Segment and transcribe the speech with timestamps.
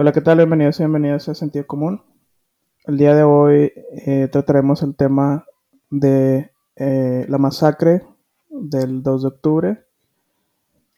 [0.00, 0.36] Hola, ¿qué tal?
[0.36, 2.04] Bienvenidos y bienvenidas a Sentido Común.
[2.84, 3.72] El día de hoy
[4.06, 5.44] eh, trataremos el tema
[5.90, 8.06] de eh, la masacre
[8.48, 9.84] del 2 de octubre,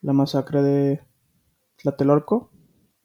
[0.03, 1.01] la masacre de
[1.77, 2.51] Tlatelolco,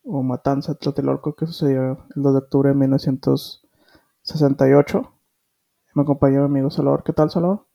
[0.04, 5.14] o matanza Tlatelolco, que sucedió el 2 de octubre de 1968.
[5.94, 7.06] Me acompaña mi amigo Salvador.
[7.06, 7.66] ¿Qué tal, Salvador?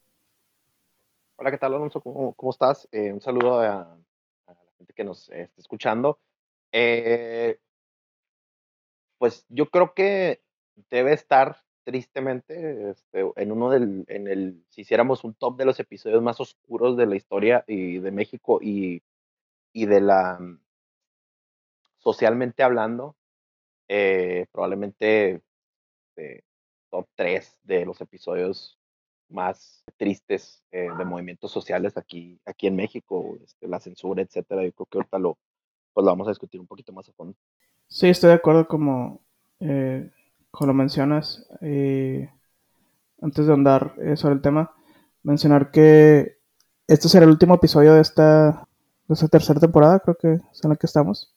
[1.36, 2.02] Hola, ¿qué tal, Alonso?
[2.02, 2.86] ¿Cómo, estás?
[2.92, 3.96] Eh, un saludo a, a,
[4.46, 6.18] la gente que nos está escuchando.
[6.70, 7.58] Eh,
[9.20, 10.40] pues yo creo que
[10.88, 15.78] debe estar tristemente este, en uno del, en el, si hiciéramos un top de los
[15.78, 19.02] episodios más oscuros de la historia y de México y,
[19.74, 20.38] y de la,
[21.98, 23.14] socialmente hablando,
[23.88, 25.42] eh, probablemente
[26.16, 26.40] eh,
[26.88, 28.78] top 3 de los episodios
[29.28, 34.64] más tristes eh, de movimientos sociales aquí, aquí en México, este, la censura, etcétera.
[34.64, 35.36] Yo creo que ahorita lo,
[35.92, 37.36] pues lo vamos a discutir un poquito más a fondo.
[37.90, 39.20] Sí, estoy de acuerdo como,
[39.58, 40.10] eh,
[40.52, 41.44] como lo mencionas.
[41.60, 42.30] Eh,
[43.20, 44.72] antes de andar eh, sobre el tema,
[45.24, 46.38] mencionar que
[46.86, 48.68] este será el último episodio de esta,
[49.08, 51.34] de esta tercera temporada, creo que es en la que estamos.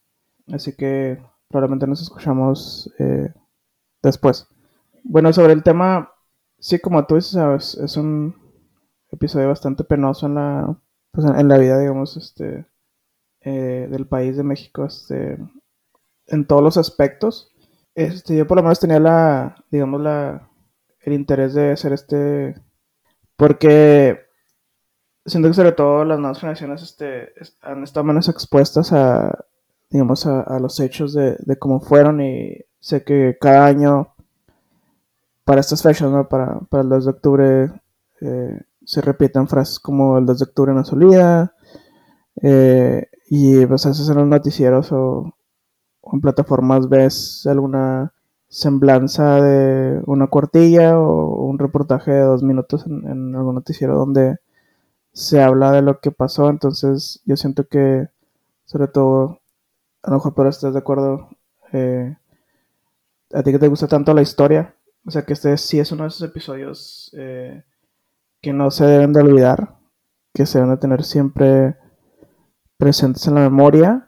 [0.51, 3.33] Así que probablemente nos escuchamos eh,
[4.03, 4.47] después.
[5.03, 6.11] Bueno, sobre el tema,
[6.59, 8.35] sí, como tú dices, sabes, es un
[9.11, 10.77] episodio bastante penoso en la,
[11.11, 12.67] pues, en la vida, digamos, este,
[13.41, 15.37] del país de México, este,
[16.27, 17.51] en todos los aspectos.
[17.95, 20.49] Este, yo por lo menos tenía la, digamos, la,
[21.01, 22.55] el interés de hacer este,
[23.35, 24.19] porque
[25.25, 29.45] siento que sobre todo las nuevas generaciones este, han estado menos expuestas a,
[29.89, 34.13] digamos, a, los hechos de, de, cómo fueron y sé que cada año
[35.45, 36.27] para estas fechas, ¿no?
[36.27, 37.71] para, para el 2 de octubre,
[38.21, 41.55] eh, se repiten frases como el 2 de octubre no se olvida,
[42.41, 45.35] eh, y pues a veces en los noticieros o,
[46.13, 48.13] en plataformas ves alguna
[48.47, 54.37] semblanza de una cuartilla o un reportaje de dos minutos en, en, algún noticiero donde
[55.11, 56.49] se habla de lo que pasó.
[56.49, 58.09] Entonces yo siento que,
[58.65, 59.39] sobre todo,
[60.03, 61.29] a lo mejor pero estás de acuerdo,
[61.71, 62.15] eh,
[63.33, 64.75] a ti que te gusta tanto la historia,
[65.05, 67.63] o sea que este sí es uno de esos episodios eh,
[68.39, 69.77] que no se deben de olvidar,
[70.33, 71.75] que se deben de tener siempre
[72.77, 74.07] presentes en la memoria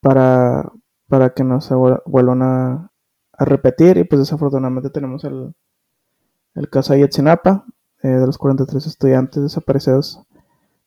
[0.00, 0.72] para,
[1.14, 2.90] para que no se vuelvan a,
[3.38, 3.98] repetir.
[3.98, 5.54] Y pues desafortunadamente tenemos el,
[6.56, 7.66] el caso de Ayotzinapa,
[8.02, 10.20] eh, de los 43 estudiantes desaparecidos,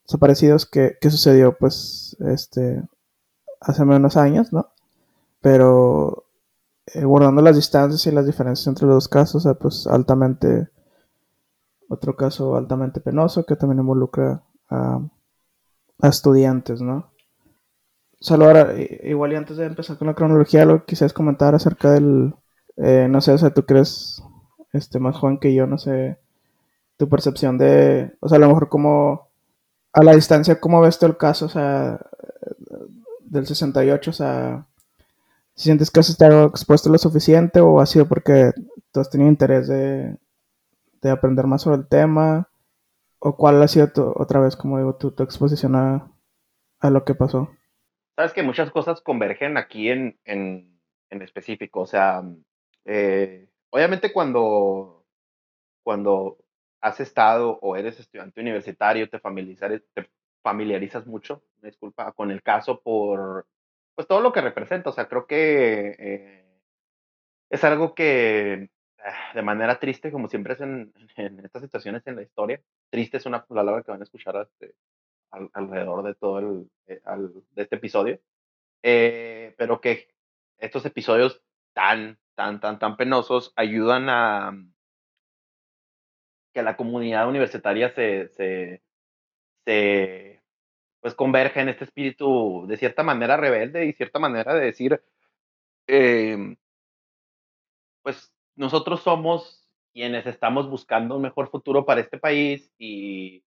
[0.04, 2.84] desaparecidos que, sucedió pues este
[3.62, 4.68] hace menos años, ¿no?
[5.40, 6.26] Pero
[6.88, 10.68] eh, guardando las distancias y las diferencias entre los dos casos, pues altamente,
[11.88, 15.00] otro caso altamente penoso que también involucra a
[16.02, 17.12] estudiantes, ¿no?
[18.20, 18.74] Solo ahora,
[19.04, 22.34] igual y antes de empezar con la cronología, lo que quisieras comentar acerca del,
[22.78, 24.24] eh, no sé, o sea, tú crees,
[24.74, 26.18] este, más joven que yo, no sé,
[26.98, 29.30] tu percepción de, o sea, a lo mejor como,
[29.94, 32.00] a la distancia, ¿cómo ves tú el caso, o sea,
[33.22, 34.66] del 68, o sea,
[35.56, 38.52] si sientes que has estado expuesto lo suficiente o ha sido porque
[38.92, 40.18] tú has tenido interés de,
[41.02, 42.50] de aprender más sobre el tema,
[43.20, 46.12] o cuál ha sido tu, otra vez, como digo, tu, tu exposición a,
[46.80, 47.50] a lo que pasó
[48.18, 51.82] sabes que muchas cosas convergen aquí en, en, en específico.
[51.82, 52.24] O sea,
[52.84, 55.06] eh, obviamente cuando,
[55.84, 56.40] cuando
[56.82, 60.10] has estado o eres estudiante universitario, te familiarizas, te
[60.42, 63.46] familiarizas mucho, disculpa, con el caso por
[63.94, 64.90] pues todo lo que representa.
[64.90, 66.46] O sea, creo que eh,
[67.52, 72.16] es algo que ah, de manera triste, como siempre es en, en, estas situaciones en
[72.16, 74.74] la historia, triste es una palabra que van a escuchar este,
[75.38, 78.20] al, alrededor de todo el, eh, al, de este episodio,
[78.84, 80.10] eh, pero que
[80.58, 81.42] estos episodios
[81.74, 84.54] tan, tan, tan, tan penosos ayudan a
[86.54, 88.82] que la comunidad universitaria se, se,
[89.66, 90.42] se
[91.00, 95.02] pues converge en este espíritu de cierta manera rebelde y cierta manera de decir,
[95.88, 96.58] eh,
[98.02, 103.44] pues nosotros somos quienes estamos buscando un mejor futuro para este país y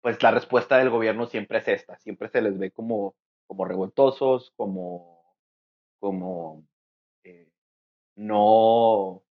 [0.00, 3.16] pues la respuesta del gobierno siempre es esta, siempre se les ve como,
[3.46, 5.36] como revoltosos, como,
[5.98, 6.64] como
[7.24, 7.48] eh,
[8.16, 9.22] no,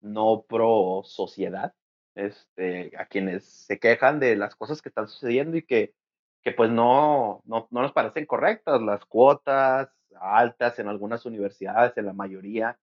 [0.00, 1.74] no pro sociedad,
[2.14, 5.94] este, a quienes se quejan de las cosas que están sucediendo y que,
[6.42, 12.06] que pues no, no, no nos parecen correctas, las cuotas altas en algunas universidades, en
[12.06, 12.78] la mayoría,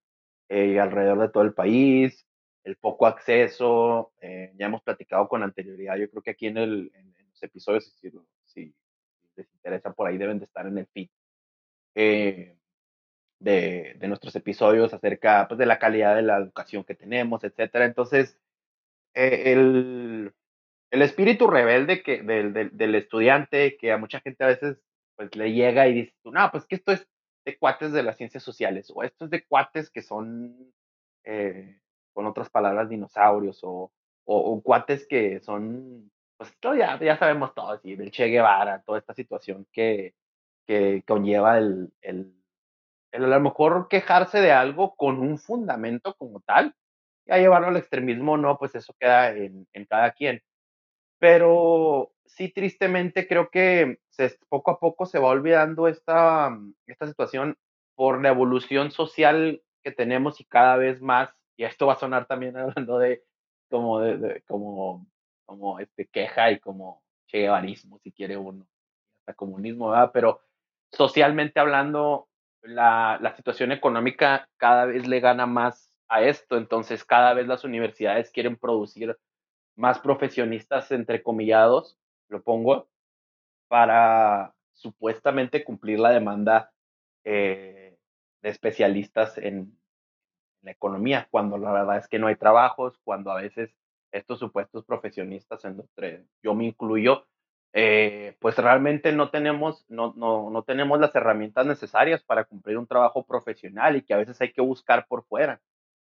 [0.49, 2.25] eh, alrededor de todo el país,
[2.63, 6.91] el poco acceso, eh, ya hemos platicado con anterioridad, yo creo que aquí en, el,
[7.43, 8.11] episodios, si,
[8.45, 8.75] si,
[9.35, 11.09] les interesa por ahí, deben de estar en el feed.
[11.95, 12.59] Eh,
[13.39, 17.85] de, de nuestros episodios acerca pues, de la calidad de la educación que tenemos, etcétera.
[17.85, 18.37] Entonces,
[19.13, 20.33] eh, el,
[20.91, 24.77] el espíritu rebelde que, del, del, estudiante, que a mucha gente a veces
[25.15, 27.07] pues, le llega y dice, no, pues que esto es
[27.45, 30.73] de cuates de las ciencias sociales, o esto es de cuates que son,
[31.23, 31.79] eh,
[32.13, 33.91] con otras palabras, dinosaurios, o,
[34.25, 37.97] o, o, cuates que son, pues ya, ya sabemos todo, ¿sí?
[37.97, 40.15] del Che Guevara, toda esta situación que,
[40.65, 42.33] que conlleva el, el,
[43.11, 46.73] el, a lo mejor quejarse de algo con un fundamento como tal,
[47.25, 50.41] y a llevarlo al extremismo, no, pues eso queda en, en cada quien.
[51.19, 56.57] Pero sí, tristemente creo que se, poco a poco se va olvidando esta,
[56.87, 57.57] esta situación
[57.95, 62.27] por la evolución social que tenemos y cada vez más, y esto va a sonar
[62.27, 63.23] también hablando de
[63.69, 65.05] como, de, de como,
[65.49, 68.67] como este, queja y como cheguevarismo, si quiere uno,
[69.21, 70.11] hasta comunismo, ¿verdad?
[70.13, 70.41] Pero
[70.91, 72.29] socialmente hablando,
[72.61, 77.63] la, la situación económica cada vez le gana más a esto, entonces cada vez las
[77.63, 79.17] universidades quieren producir
[79.75, 81.97] más profesionistas, entrecomillados,
[82.27, 82.87] lo pongo,
[83.67, 86.71] para supuestamente cumplir la demanda
[87.23, 87.97] eh,
[88.43, 89.79] de especialistas en,
[90.61, 93.73] la economía, cuando la verdad es que no hay trabajos, cuando a veces
[94.11, 97.25] estos supuestos profesionistas, en entre yo me incluyo,
[97.73, 102.87] eh, pues realmente no tenemos, no, no, no tenemos las herramientas necesarias para cumplir un
[102.87, 105.61] trabajo profesional y que a veces hay que buscar por fuera.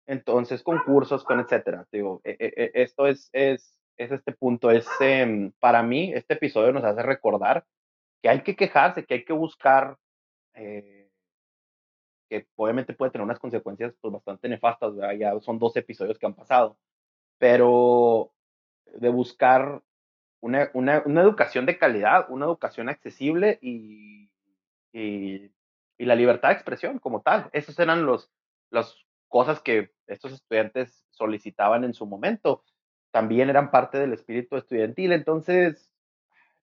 [0.08, 1.88] Entonces, concursos, con etcétera.
[1.92, 4.70] Digo, e, e, esto es, es, es este punto.
[4.72, 7.66] Es, eh, para mí, este episodio nos hace recordar
[8.22, 9.98] que hay que quejarse, que hay que buscar,
[10.54, 11.10] eh,
[12.30, 14.96] que obviamente puede tener unas consecuencias pues, bastante nefastas.
[14.96, 15.16] ¿verdad?
[15.16, 16.78] Ya son dos episodios que han pasado,
[17.38, 18.34] pero
[18.86, 19.82] de buscar
[20.42, 24.30] una, una, una educación de calidad, una educación accesible y,
[24.94, 25.52] y,
[25.98, 27.50] la libertad de expresión como tal.
[27.52, 28.32] Esos eran los,
[28.70, 32.64] los cosas que estos estudiantes solicitaban en su momento,
[33.12, 35.14] también eran parte del espíritu estudiantil.
[35.14, 35.90] Entonces,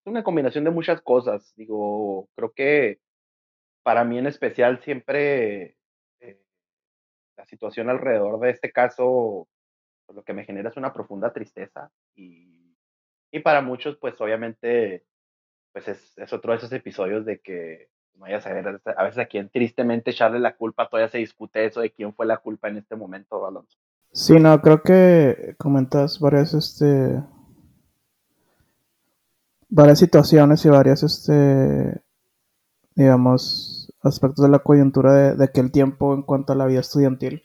[0.02, 1.52] es una combinación de muchas cosas.
[1.56, 3.00] Digo, creo que
[3.82, 5.76] para mí en especial siempre
[6.20, 6.40] eh,
[7.36, 9.48] la situación alrededor de este caso,
[10.12, 12.76] pues, lo que me genera es una profunda tristeza y,
[13.30, 15.04] y para muchos, pues obviamente,
[15.72, 19.18] pues es, es otro de esos episodios de que no vaya a saber a veces
[19.18, 22.68] a quien tristemente echarle la culpa, todavía se discute eso de quién fue la culpa
[22.68, 23.78] en este momento, Alonso.
[24.12, 27.22] Sí, no, creo que comentas varias, este,
[29.70, 32.02] varias situaciones y varias, este,
[32.94, 37.42] digamos, aspectos de la coyuntura de, de aquel tiempo en cuanto a la vida estudiantil,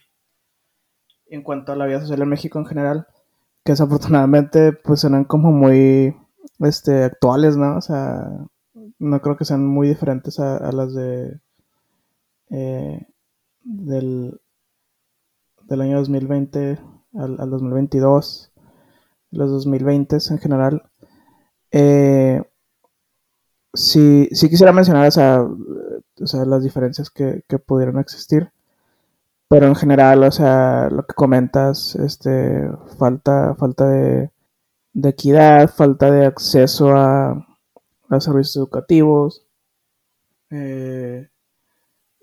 [1.30, 3.06] en cuanto a la vida social en México en general,
[3.64, 6.16] que desafortunadamente pues eran como muy,
[6.60, 7.76] este, actuales, ¿no?
[7.76, 8.28] O sea,
[8.98, 11.40] no creo que sean muy diferentes a, las de
[12.50, 13.06] eh,
[13.62, 14.40] del,
[15.64, 16.78] del, año 2020
[17.14, 18.52] al, al, 2022,
[19.30, 20.82] los 2020 en general.
[21.70, 22.42] Eh,
[23.74, 28.50] sí, quisiera mencionar o sea, o sea, las diferencias que, que, pudieron existir.
[29.48, 32.68] Pero en general, o sea, lo que comentas, este,
[32.98, 34.30] falta, falta de,
[35.04, 37.46] equidad, falta de acceso a,
[38.10, 39.46] a servicios educativos,
[40.50, 41.28] eh,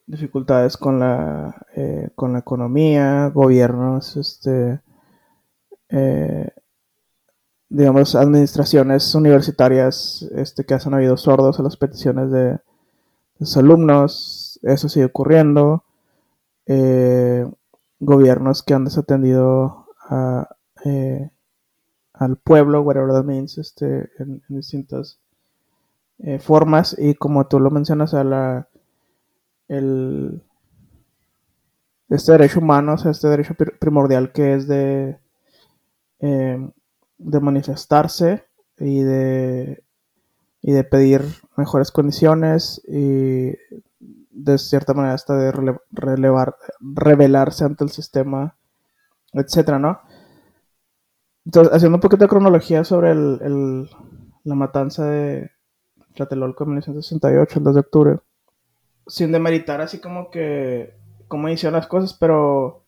[0.06, 4.82] dificultades con la, eh, con la economía, gobiernos, este,
[5.90, 6.50] eh,
[7.70, 12.60] digamos, administraciones universitarias este, que hacen oídos sordos a las peticiones de, de
[13.40, 15.85] sus alumnos, eso sigue ocurriendo,
[16.68, 17.50] eh,
[18.00, 20.50] gobiernos que han desatendido a,
[22.14, 25.20] al pueblo, whatever that means, este, en, distintas
[26.20, 26.96] eh, formas.
[26.98, 28.68] Y como tú lo mencionas a la
[29.68, 30.44] el
[32.10, 35.18] este derecho humano, o sea, este derecho primordial que es de
[36.20, 36.70] eh,
[37.18, 38.46] de manifestarse
[38.80, 39.84] y de
[40.62, 41.24] y de pedir
[41.58, 43.54] mejores condiciones y
[44.36, 48.58] de cierta manera hasta de rele relevar, revelarse ante el sistema,
[49.34, 50.02] etcétera, ¿no?
[51.46, 53.90] Entonces, haciendo un poquito de cronología sobre el, el,
[54.44, 55.52] la matanza de,
[56.16, 58.20] Tlatelolco en 1968, el 2 de octubre.
[59.08, 60.96] Sin demeritar así como que
[61.28, 62.84] cómo hicieron las cosas, pero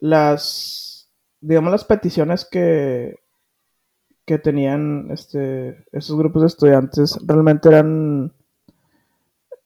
[0.00, 1.10] las,
[1.40, 3.20] digamos, las peticiones que,
[4.24, 8.32] que tenían este, esos grupos de estudiantes realmente eran,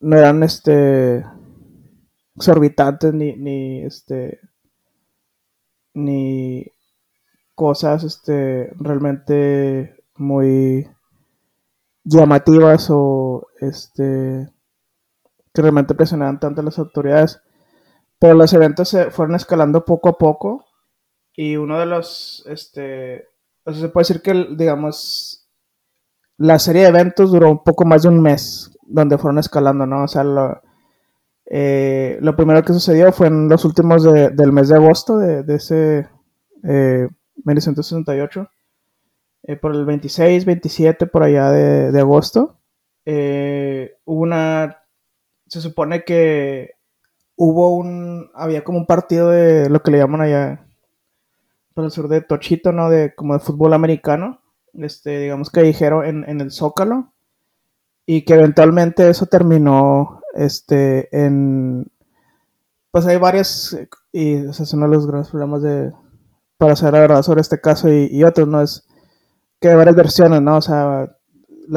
[0.01, 1.25] no eran este,
[2.37, 4.41] exorbitantes ni, ni este,
[5.95, 6.65] ni
[7.55, 10.89] cosas este, realmente muy
[12.05, 14.49] llamativas o este
[15.53, 17.41] que realmente presionaban tanto a las autoridades.
[18.19, 20.65] Pero los eventos se fueron escalando poco a poco
[21.35, 23.29] y uno de los, este,
[23.65, 25.49] se puede decir que, digamos,
[26.37, 30.05] la serie de eventos duró un poco más de un mes, donde fueron escalando, ¿no?
[30.05, 30.61] O sea, lo,
[31.47, 35.55] eh, lo primero que sucedió fue en los últimos de, del mes de agosto de,
[35.55, 36.09] ese
[36.65, 37.09] eh,
[37.45, 38.51] 1968,
[39.45, 42.59] eh, por el 26, 27, por allá de, de agosto,
[43.07, 44.83] eh, hubo una,
[45.47, 46.73] se supone que
[47.37, 50.67] hubo un, había como un partido de lo que le llaman allá
[51.73, 52.91] por el sur de Tochito, ¿no?
[52.91, 54.43] De como de fútbol americano,
[54.75, 57.15] este, digamos que dijeron en, en el Zócalo,
[58.11, 61.87] y que eventualmente eso terminó, este, en,
[62.91, 63.79] pues hay varias,
[64.13, 65.93] y ese es uno de los grandes problemas de,
[66.57, 68.63] para saber la verdad sobre este caso y, otros, ¿no?
[68.63, 68.89] Es
[69.61, 70.57] que hay varias versiones, ¿no?
[70.57, 71.15] O sea,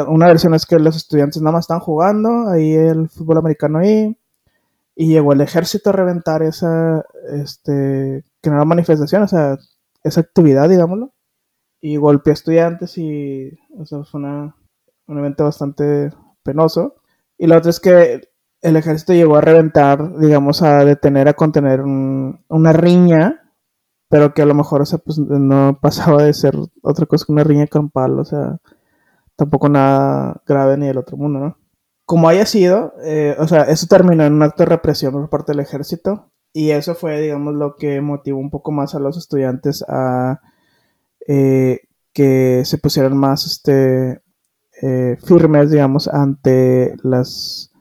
[0.08, 4.18] una versión es que los estudiantes nada más están jugando, ahí el fútbol americano ahí,
[4.96, 9.58] y llegó el ejército a reventar esa, este, que no era manifestación, o sea,
[10.02, 11.12] esa actividad, digámoslo,
[11.82, 14.56] y golpeó a estudiantes y, o sea, fue una,
[15.12, 16.12] un evento bastante
[16.44, 16.96] penoso.
[17.38, 18.22] Y la otra es que
[18.62, 23.54] el ejército llegó a reventar, digamos, a detener, a contener un, una riña,
[24.10, 27.32] pero que a lo mejor, o sea, pues no pasaba de ser otra cosa que
[27.32, 28.58] una riña campal, o sea,
[29.36, 31.58] tampoco nada grave ni del otro mundo, ¿no?
[32.06, 35.54] Como haya sido, eh, o sea, eso terminó en un acto de represión por parte
[35.54, 39.84] del ejército y eso fue, digamos, lo que motivó un poco más a los estudiantes
[39.88, 40.42] a
[41.28, 41.80] eh,
[42.14, 44.22] que se pusieran más este,
[44.82, 47.72] eh, firmes, digamos, ante las,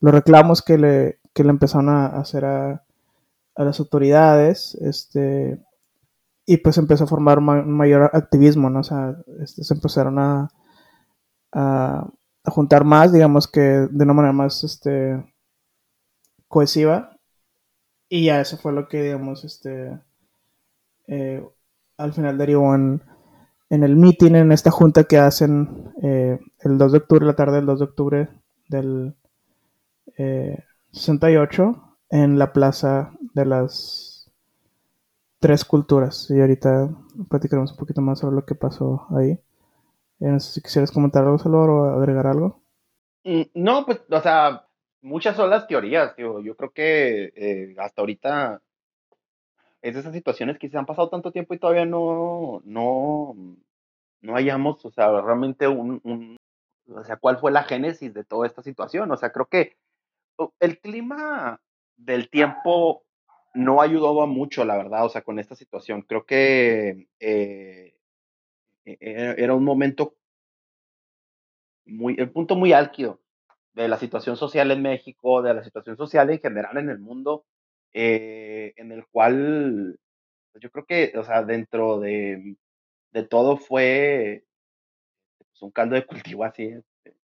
[0.00, 2.84] los reclamos que le, que le empezaron a hacer a,
[3.56, 5.60] a las autoridades, este,
[6.46, 8.80] y pues empezó a formar ma un mayor activismo, ¿no?
[8.80, 10.48] O sea, este, se empezaron a,
[11.52, 12.08] a,
[12.44, 15.24] a, juntar más, digamos que de una manera más este,
[16.48, 17.16] cohesiva,
[18.08, 19.98] y ya eso fue lo que, digamos, este,
[21.08, 21.44] eh,
[21.96, 23.02] al final derivó en,
[23.70, 27.56] en el meeting, en esta junta que hacen eh, el 2 de octubre, la tarde
[27.56, 28.28] del 2 de octubre
[28.68, 29.14] del
[30.16, 30.58] eh,
[30.92, 34.30] 68, en la plaza de las
[35.40, 36.30] tres culturas.
[36.30, 36.90] Y ahorita
[37.28, 39.32] platicaremos un poquito más sobre lo que pasó ahí.
[39.32, 39.38] Eh,
[40.20, 42.62] no sé si quisieras comentar algo, Salvador, o agregar algo.
[43.24, 44.64] Mm, no, pues, o sea,
[45.02, 46.40] muchas son las teorías, tío.
[46.40, 48.62] Yo creo que eh, hasta ahorita
[49.84, 53.34] esas situaciones que se han pasado tanto tiempo y todavía no, no,
[54.22, 56.36] no hayamos, o sea, realmente un,
[56.88, 59.10] o sea, cuál fue la génesis de toda esta situación.
[59.10, 59.76] O sea, creo que
[60.60, 61.60] el clima
[61.96, 63.04] del tiempo
[63.54, 66.02] no ayudó mucho, la verdad, o sea, con esta situación.
[66.02, 67.94] Creo que eh,
[68.84, 70.16] era un momento
[71.86, 73.20] muy, el punto muy álgido
[73.74, 77.44] de la situación social en México, de la situación social en general en el mundo,
[77.94, 79.98] eh, en el cual
[80.52, 82.56] pues yo creo que, o sea, dentro de,
[83.10, 84.44] de todo fue
[85.38, 87.16] pues, un caldo de cultivo así, este,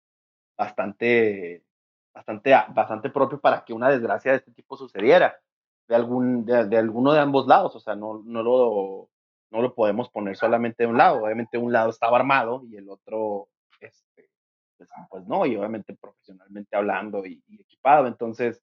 [0.57, 1.65] bastante,
[2.13, 5.39] bastante, bastante propio para que una desgracia de este tipo sucediera,
[5.87, 9.11] de, algún, de, de alguno de ambos lados, o sea, no, no, lo,
[9.51, 12.89] no lo podemos poner solamente de un lado, obviamente un lado estaba armado y el
[12.89, 13.49] otro,
[13.81, 14.31] este,
[14.77, 18.61] pues, pues no, y obviamente profesionalmente hablando y, equipado, entonces,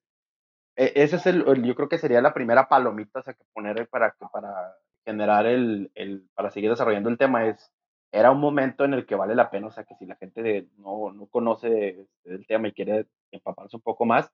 [0.78, 4.14] ese es el, yo creo que sería la primera palomita o sea, que poner para,
[4.32, 7.72] para generar el, el, para seguir desarrollando el tema es,
[8.12, 10.42] era un momento en el que vale la pena, o sea, que si la gente
[10.42, 14.30] de, no, no conoce este, el tema y quiere empaparse un poco más,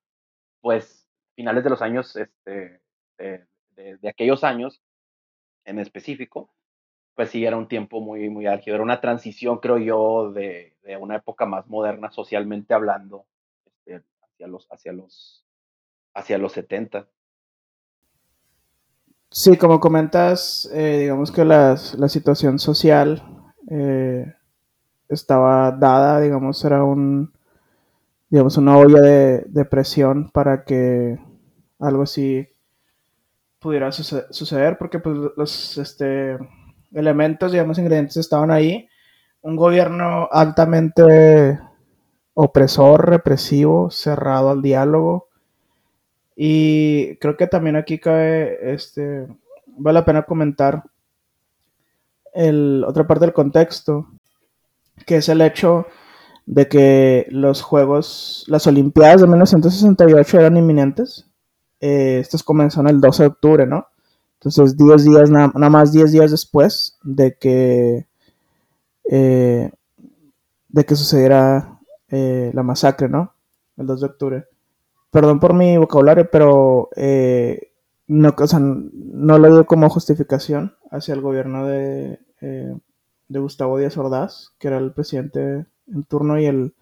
[0.61, 2.83] pues finales de los años, este,
[3.19, 4.83] de, de, de aquellos años
[5.65, 6.53] en específico,
[7.15, 10.97] pues sí, era un tiempo muy, muy álgido, era una transición, creo yo, de, de
[10.97, 13.27] una época más moderna socialmente hablando,
[13.87, 15.44] este, hacia los, hacia los,
[16.15, 17.07] hacia los 70.
[19.31, 23.21] Sí, como comentas, eh, digamos que la, situación social
[23.69, 24.33] eh,
[25.09, 27.33] estaba dada, digamos, era un,
[28.29, 31.19] digamos, una olla de, presión para que
[31.81, 32.49] algo así
[33.59, 36.39] pudiera suceder porque pues los este,
[36.93, 38.89] elementos, digamos, ingredientes estaban ahí.
[39.43, 41.59] Un gobierno altamente
[42.35, 45.29] opresor, represivo, cerrado al diálogo,
[46.37, 49.27] y creo que también aquí cabe, este,
[49.67, 50.83] vale la pena comentar
[52.33, 54.09] el, otra parte del contexto,
[55.07, 55.87] que es el hecho
[56.47, 61.27] de que los Juegos, las Olimpiadas de 1968 eran inminentes.
[61.81, 63.87] Eh, estos comenzaron el 12 de octubre, ¿no?
[64.41, 68.07] Entonces, 10 días, nada, más 10 días después de que,
[69.11, 69.71] eh,
[70.69, 73.33] de que sucediera eh, la masacre, ¿no?
[73.77, 74.45] El 2 de octubre
[75.15, 77.71] perdón por mi vocabulario, pero eh,
[78.09, 78.35] no,
[79.39, 82.77] lo digo como justificación hacia el gobierno de, eh,
[83.29, 86.75] de Gustavo Díaz Ordaz, que era el presidente en turno, y el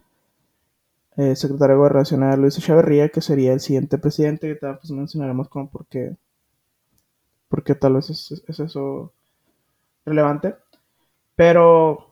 [1.19, 5.51] eh, secretario de Gobernación Luis Echeverría, que sería el siguiente presidente, que tal pues mencionaremos
[5.51, 6.17] como porque,
[7.51, 9.13] porque tal vez es eso
[10.07, 10.55] relevante.
[11.37, 12.07] Pero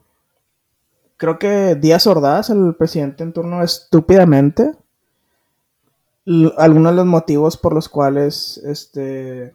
[1.17, 4.73] creo que Díaz Ordaz, el presidente en turno, estúpidamente,
[6.57, 9.53] algunos de los motivos por los cuales este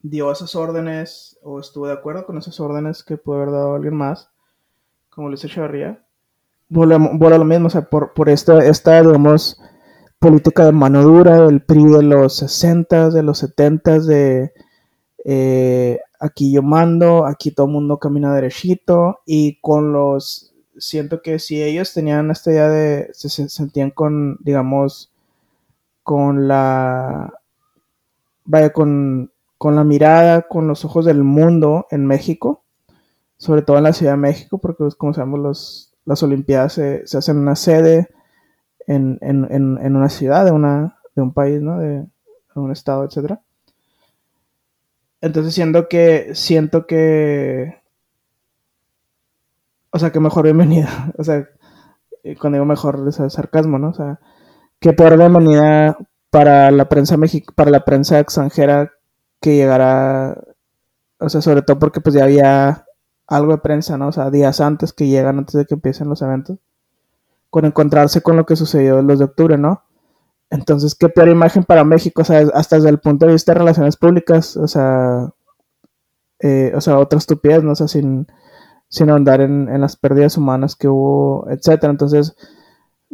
[0.00, 3.94] dio esas órdenes o estuvo de acuerdo con esas órdenes que puede haber dado alguien
[3.94, 4.30] más,
[5.10, 6.04] como Luis Echeverría,
[6.68, 9.60] vuelve, a lo mismo, o sea, por, por esta, esta, digamos,
[10.18, 14.52] política de mano dura del PRI de los 60, de los 70, de
[15.24, 21.38] eh, aquí yo mando, aquí todo el mundo camina derechito y con los, siento que
[21.38, 25.12] si ellos tenían esta idea de, se, sentían con, digamos,
[26.02, 27.32] con la,
[28.44, 32.64] vaya, con, con la mirada, con los ojos del mundo en México,
[33.36, 37.06] sobre todo en la Ciudad de México, porque pues, como sabemos los, las Olimpiadas se,
[37.06, 38.08] se hacen en una sede,
[38.86, 41.78] en, en, en, una ciudad de, una, de un país, ¿no?
[41.78, 42.08] De, de
[42.54, 43.40] un estado, etcétera.
[45.20, 47.81] Entonces siento que, siento que,
[49.92, 51.48] o sea, que mejor bienvenida, o sea,
[52.40, 53.90] cuando digo mejor, es sarcasmo, ¿no?
[53.90, 54.20] O sea,
[54.80, 55.96] que peor bienvenida
[56.30, 58.92] para la prensa México, para la prensa extranjera
[59.40, 60.42] que llegara,
[61.18, 62.86] o sea, sobre todo porque pues ya había
[63.26, 64.08] algo de prensa, ¿no?
[64.08, 66.58] O sea, días antes que llegan, antes de que empiecen los eventos,
[67.50, 69.84] con encontrarse con lo que sucedió 2 de octubre, ¿no?
[70.50, 73.58] Entonces, qué peor imagen para México, o sea, hasta desde el punto de vista de
[73.58, 75.30] relaciones públicas, o sea,
[76.40, 77.72] eh, o sea, otra estupidez, ¿no?
[77.72, 78.26] O sea, sin,
[78.92, 81.90] sin ahondar en, las pérdidas humanas que hubo, etcétera.
[81.90, 82.36] Entonces,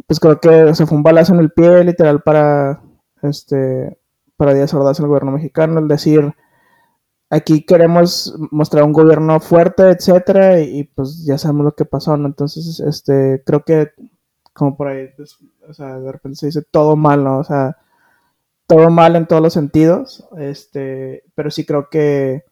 [0.05, 2.81] pues creo que se fue un balazo en el pie, literal, para,
[3.21, 3.97] este,
[4.35, 6.35] para Díaz Ordaz el gobierno mexicano, el decir,
[7.29, 12.17] aquí queremos mostrar un gobierno fuerte, etcétera, y, y, pues ya sabemos lo que pasó,
[12.17, 12.27] ¿no?
[12.27, 13.93] Entonces, este, creo que
[14.51, 15.37] como por ahí, pues,
[15.69, 17.39] o sea, de repente se dice todo mal, ¿no?
[17.39, 17.77] O sea,
[18.67, 22.43] todo mal en todos los sentidos, este, pero sí creo que,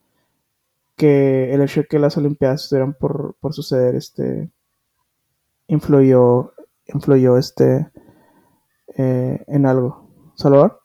[0.98, 4.50] que el hecho de que las Olimpiadas estuvieran por, suceder, este,
[5.68, 6.54] influyó,
[6.88, 7.88] influyó, este,
[8.98, 10.10] eh, en algo.
[10.36, 10.82] ¿Salvador?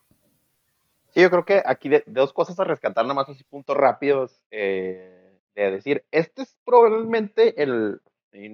[1.09, 4.41] Sí, yo creo que aquí de, dos cosas a rescatar, nada más así puntos rápidos,
[4.51, 7.99] eh, de decir, este es probablemente el,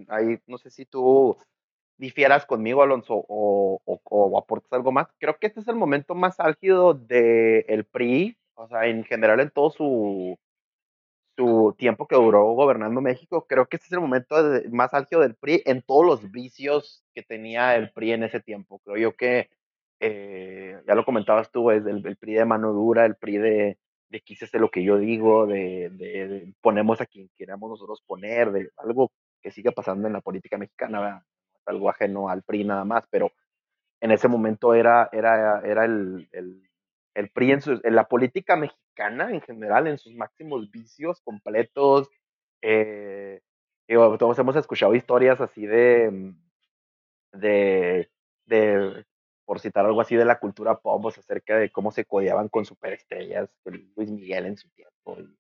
[0.10, 1.38] ahí no sé si tú
[1.98, 5.08] difieras conmigo, Alonso, o, o, aportas algo más.
[5.20, 9.42] Creo que este es el momento más álgido del el PRI, o sea, en general
[9.42, 10.38] en todo su,
[11.40, 14.36] su tiempo que duró gobernando México, creo que este es el momento
[14.72, 18.80] más álgido del PRI en todos los vicios que tenía el PRI en ese tiempo.
[18.84, 19.50] Creo yo que,
[20.02, 23.78] eh, ya lo comentabas tú, es el, PRI de mano dura, el PRI de,
[24.10, 29.12] de lo que yo digo, de, de, ponemos a quien queramos nosotros poner, de algo
[29.42, 31.24] que sigue pasando en la política mexicana, ¿verdad?
[31.66, 33.32] algo ajeno al PRI nada más, pero
[34.02, 36.69] en ese momento era, era, era el, el,
[37.16, 42.10] el PRI en, su, en, la política mexicana en general, en sus máximos vicios completos.
[42.62, 43.42] Eh,
[43.88, 46.34] todos hemos escuchado historias así de,
[47.34, 48.10] de,
[48.46, 49.06] de,
[49.46, 53.50] por citar algo así de la cultura pop, acerca de cómo se codeaban con superestrellas,
[53.96, 55.36] Luis Miguel en su tiempo, y,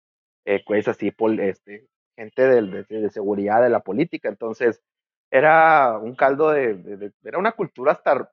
[0.45, 4.29] eh, así, este, gente de, de, de, seguridad de la política.
[4.29, 4.82] Entonces,
[5.32, 8.32] era un caldo de, era una cultura hasta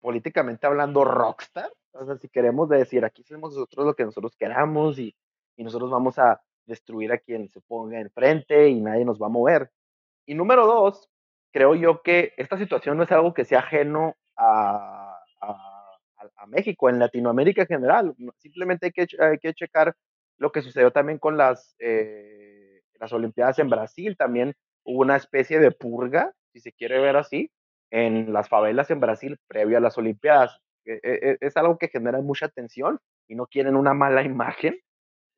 [0.00, 1.70] políticamente hablando rockstar.
[1.98, 5.14] O si queremos decir, aquí hacemos nosotros lo que nosotros queramos y,
[5.56, 9.30] y nosotros vamos a destruir a quien se ponga enfrente y nadie nos va a
[9.30, 9.70] mover.
[10.26, 11.08] Y número dos,
[11.52, 16.88] creo yo que esta situación no es algo que sea ajeno a, a, a México,
[16.88, 18.14] en Latinoamérica en general.
[18.38, 19.94] Simplemente hay que, hay que checar
[20.38, 24.16] lo que sucedió también con las, eh, las Olimpiadas en Brasil.
[24.16, 24.54] También
[24.84, 27.50] hubo una especie de purga, si se quiere ver así,
[27.90, 30.60] en las favelas en Brasil previo a las Olimpiadas.
[30.86, 34.74] E, e, e, es algo que genera mucha tensión y no quieren una mala imagen.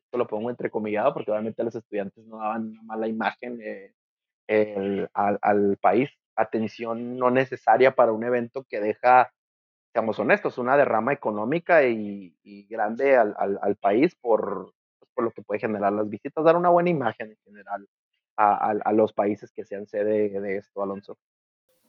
[0.06, 3.92] Esto lo pongo entrecomillado porque obviamente los estudiantes no daban una mala imagen eh,
[5.12, 6.10] al, país.
[6.36, 9.32] Atención no necesaria para un evento que deja,
[9.92, 12.34] seamos honestos, una derrama económica y,
[12.70, 16.90] grande al país por, pues, por lo que puede generar las visitas, dar una buena
[16.90, 17.86] imagen en general
[18.38, 21.18] a, a, los países que sean sede de esto, Alonso.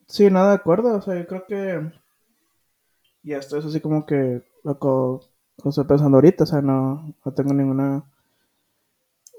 [0.08, 0.96] Sí, nada de acuerdo.
[0.96, 1.92] O sea, yo creo que.
[3.30, 6.46] Y esto es así como que lo que estoy pensando ahorita.
[6.46, 8.04] O sea, no, no tengo ninguna.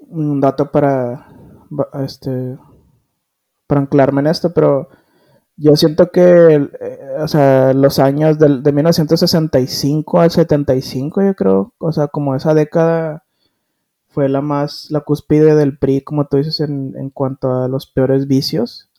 [0.09, 1.27] Ningún dato para.
[2.05, 2.57] Este.
[3.67, 4.87] Para anclarme en esto, pero.
[5.57, 11.73] yo siento que, eh, o sea, los años del, de 1965 al 75, yo creo,
[11.77, 13.25] o sea, como esa década
[14.07, 17.87] fue la más, la cúspide del PRI, como tú dices, en, en cuanto a los
[17.87, 18.89] peores vicios.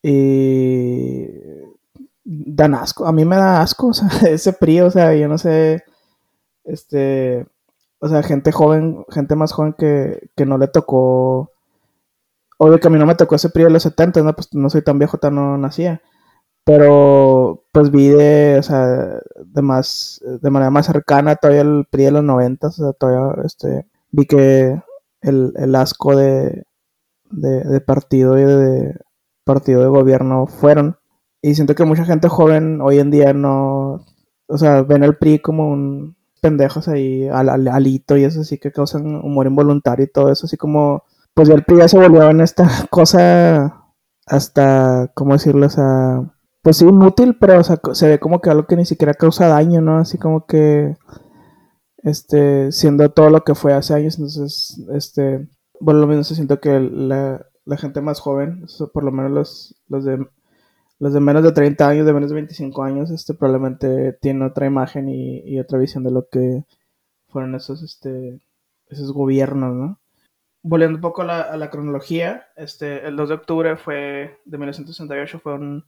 [0.00, 1.26] Y
[2.24, 5.38] dan asco, a mí me da asco, o sea, ese PRI, o sea, yo no
[5.38, 5.84] sé,
[6.64, 7.46] este,
[8.00, 11.52] o sea, gente joven, gente más joven que, que no le tocó
[12.62, 14.34] Obvio que a mí no me tocó ese PRI de los 70, ¿no?
[14.34, 16.02] Pues no soy tan viejo, tan no nacía.
[16.64, 22.04] Pero pues vi de, o sea, de más, de manera más cercana todavía el PRI
[22.04, 24.78] de los 90, o sea, todavía este, vi que
[25.22, 26.64] el, el asco de,
[27.30, 28.94] de, de, partido y de
[29.44, 30.98] partido de gobierno fueron.
[31.42, 34.04] Y siento que mucha gente joven hoy en día no,
[34.46, 38.58] o sea, ven el PRI como un pendejos ahí, al, al, alito y eso así
[38.58, 41.98] que causan humor involuntario y todo eso, así como pues ya el PRI ya se
[41.98, 43.80] volvió en esta cosa
[44.26, 45.66] hasta, ¿cómo decirlo?
[45.66, 46.22] O sea,
[46.62, 49.48] pues sí, inútil, pero o sea, se ve como que algo que ni siquiera causa
[49.48, 49.98] daño, ¿no?
[49.98, 50.96] Así como que,
[51.98, 55.48] este, siendo todo lo que fue hace años, entonces, este,
[55.80, 59.82] bueno, lo mismo se siento que la, la gente más joven, por lo menos los,
[59.88, 60.26] los de
[61.00, 64.66] los de menos de 30 años, de menos de 25 años, este probablemente tienen otra
[64.66, 66.64] imagen y, otra visión de lo que
[67.28, 68.40] fueron esos, este,
[68.88, 70.00] esos gobiernos, ¿no?
[70.62, 75.54] volviendo un poco a la, cronología, este, el 2 de octubre fue, de 1968 fue
[75.54, 75.84] un,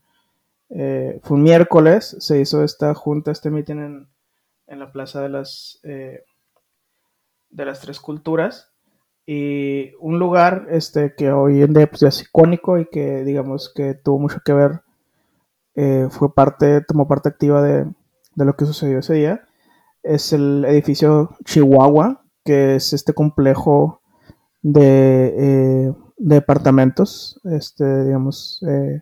[0.69, 4.07] eh, fue un miércoles, se hizo esta junta, este meeting en,
[4.67, 6.23] en la Plaza de las, eh,
[7.49, 8.71] de las Tres Culturas,
[9.25, 13.93] y un lugar este, que hoy en día pues, es icónico y que digamos que
[13.93, 14.81] tuvo mucho que ver,
[15.75, 17.85] eh, fue parte, tomó parte activa de,
[18.35, 19.41] de lo que sucedió ese día,
[20.03, 24.01] es el edificio Chihuahua, que es este complejo
[24.61, 29.01] de, eh, departamentos, este, digamos, eh,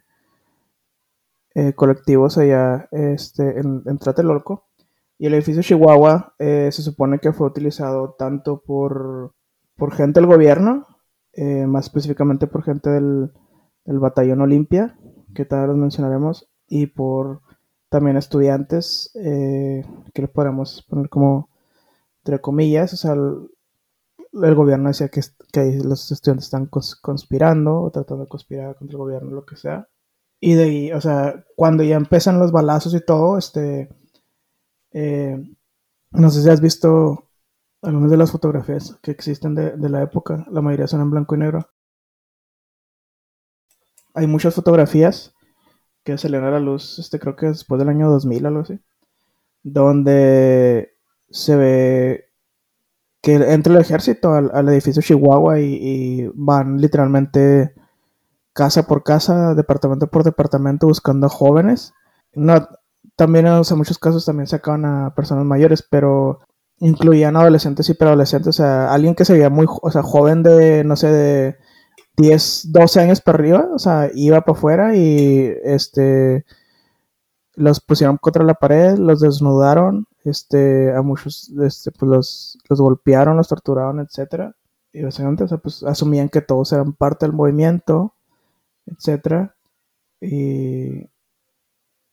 [1.55, 4.67] eh, colectivos allá este, en, en, Tlatelolco.
[5.17, 9.35] Y el edificio Chihuahua se supone que fue utilizado tanto por,
[9.77, 10.87] por gente del gobierno,
[11.67, 13.31] más específicamente por gente del,
[13.85, 14.97] del Batallón Olimpia,
[15.35, 17.41] que tal vez mencionaremos, y por
[17.89, 21.49] también estudiantes, eh, que les podemos poner como
[22.23, 28.23] entre comillas, o sea, el gobierno decía que, que los estudiantes están conspirando o tratando
[28.23, 29.89] de conspirar contra el gobierno, lo que sea.
[30.39, 33.89] Y de ahí, o sea, cuando ya empiezan los balazos y todo, este,
[34.93, 35.37] eh,
[36.11, 37.27] no sé si has visto
[37.81, 41.35] algunas de las fotografías que existen de, de, la época, la mayoría son en blanco
[41.35, 41.69] y negro.
[44.13, 45.33] Hay muchas fotografías
[46.03, 48.79] que salieron a la luz, este, creo que después del año 2000, algo así,
[49.63, 50.93] donde
[51.29, 52.31] se ve
[53.21, 57.73] que entra el ejército al, al edificio Chihuahua y, van literalmente
[58.53, 61.93] casa por casa, departamento por departamento buscando jóvenes.
[62.33, 62.67] No,
[63.15, 66.41] también o en muchos casos también sacaban a personas mayores, pero
[66.79, 70.83] incluían adolescentes y preadolescentes, o sea, alguien que se veía muy, o sea, joven de,
[70.83, 71.57] no sé, de
[72.21, 76.45] 10, 12 años para arriba, o sea, iba para afuera y este
[77.55, 83.37] los pusieron contra la pared, los desnudaron, este, a muchos este, pues los, los golpearon,
[83.37, 84.55] los torturaron, etcétera.
[84.93, 88.13] Y básicamente, o sea, pues asumían que todos eran parte del movimiento,
[88.85, 89.55] etcétera.
[90.21, 91.09] Y,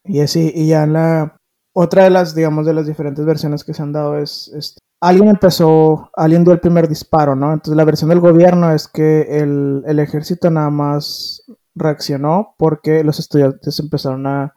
[0.04, 1.36] y así, y ya en la
[1.72, 5.28] otra de las, digamos, de las diferentes versiones que se han dado es, es alguien
[5.28, 7.52] empezó, alguien dio el primer disparo, ¿no?
[7.52, 11.42] Entonces la versión del gobierno es que el, el ejército nada más
[11.74, 14.54] reaccionó porque los estudiantes empezaron a,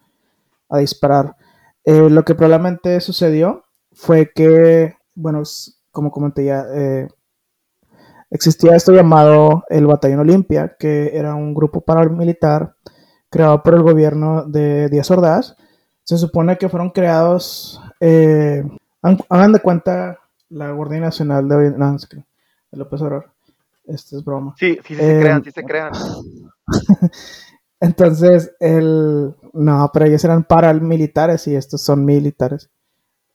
[0.69, 1.36] a disparar.
[1.84, 5.43] Eh, lo que probablemente sucedió fue que, bueno,
[5.91, 7.08] como comenté ya, eh,
[8.30, 12.75] existía esto llamado el Batallón Olimpia, que era un grupo paramilitar
[13.30, 15.56] creado por el gobierno de Díaz Ordaz.
[16.04, 18.63] Se supone que fueron creados, eh,
[19.30, 20.19] hagan de cuenta
[20.52, 23.32] la Guardia Nacional de, no, de López Obrador.
[23.86, 24.54] Esto es broma.
[24.58, 25.92] Sí, sí, sí se crean, sí se crean.
[27.80, 29.36] Entonces, el.
[29.54, 32.70] No, pero ellos eran paramilitares y estos son militares.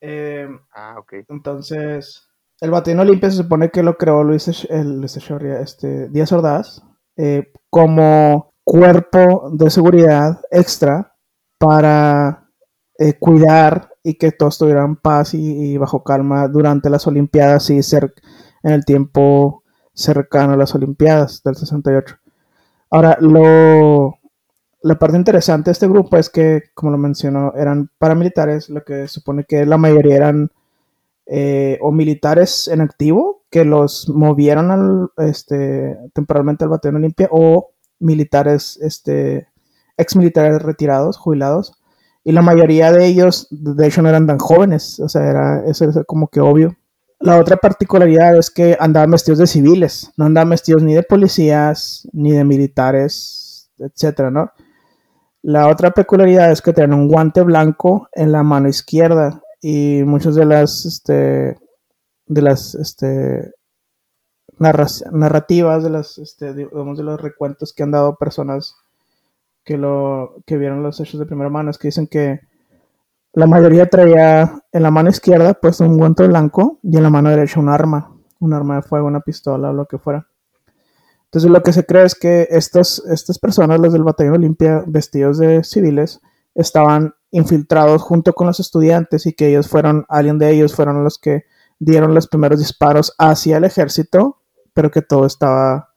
[0.00, 1.14] Eh, ah, ok.
[1.28, 2.28] Entonces,
[2.60, 6.82] el batallón Olimpia se supone que lo creó Luis, el, Luis Echeverría, este, Díaz Ordaz
[7.16, 11.14] eh, como cuerpo de seguridad extra
[11.58, 12.48] para
[12.98, 17.80] eh, cuidar y que todos estuvieran en paz y, bajo calma durante las Olimpiadas y
[18.62, 19.64] en el tiempo
[19.94, 22.16] cercano a las Olimpiadas del 68.
[22.88, 24.16] Ahora, lo,
[24.82, 29.08] la parte interesante de este grupo es que, como lo mencionó, eran paramilitares, lo que
[29.08, 30.52] supone que la mayoría eran
[31.26, 38.78] eh, o militares en activo, que los movieron este, temporalmente al batallón Olimpia, o militares
[38.80, 39.48] este,
[39.96, 41.76] ex militares retirados, jubilados,
[42.26, 45.84] y la mayoría de ellos, de hecho, no eran tan jóvenes, o sea, era, eso
[45.84, 46.76] era como que obvio.
[47.20, 52.08] La otra particularidad es que andaban vestidos de civiles, no andaban vestidos ni de policías,
[52.12, 54.50] ni de militares, etcétera, ¿no?
[55.42, 60.34] La otra peculiaridad es que tenían un guante blanco en la mano izquierda y muchas
[60.34, 61.56] de las, este,
[62.26, 63.54] de las, este,
[64.58, 68.74] narrativas, de las, este, digamos, de los recuentos que han dado personas
[69.66, 72.40] que lo, que vieron los hechos de primera mano, es que dicen que
[73.32, 77.28] la mayoría traía en la mano izquierda pues un guante blanco y en la mano
[77.28, 80.28] derecha un arma, un arma de fuego, una pistola o lo que fuera.
[81.24, 85.36] Entonces lo que se cree es que estas, estas personas, los del Batallón Olimpia, vestidos
[85.38, 86.20] de civiles,
[86.54, 91.18] estaban infiltrados junto con los estudiantes y que ellos fueron, alguien de ellos fueron los
[91.18, 91.44] que
[91.80, 94.38] dieron los primeros disparos hacia el ejército,
[94.72, 95.90] pero que todo estaba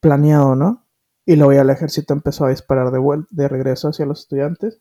[0.00, 0.81] planeado, ¿no?
[1.24, 4.80] Y luego ya el ejército empezó a disparar de, vuelta, de regreso hacia los estudiantes.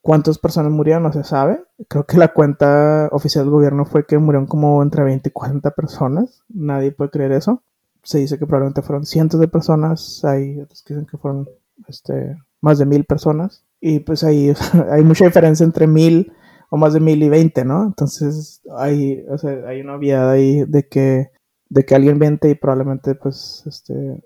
[0.00, 1.02] ¿Cuántas personas murieron?
[1.02, 1.62] No se sabe.
[1.88, 5.70] Creo que la cuenta oficial del gobierno fue que murieron como entre 20 y 40
[5.70, 6.42] personas.
[6.48, 7.62] Nadie puede creer eso.
[8.02, 10.22] Se dice que probablemente fueron cientos de personas.
[10.24, 11.48] Hay otros que dicen que fueron
[11.88, 13.64] este, más de mil personas.
[13.80, 14.52] Y pues ahí
[14.90, 16.32] hay mucha diferencia entre mil
[16.70, 17.84] o más de mil y veinte, ¿no?
[17.84, 21.30] Entonces hay, o sea, hay una obviedad ahí de que,
[21.68, 24.22] de que alguien vente y probablemente pues este,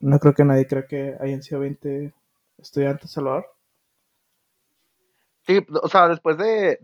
[0.00, 2.12] no creo que nadie crea que hayan sido 20
[2.58, 3.46] estudiantes Salvador.
[5.46, 6.78] Sí, o sea, después de,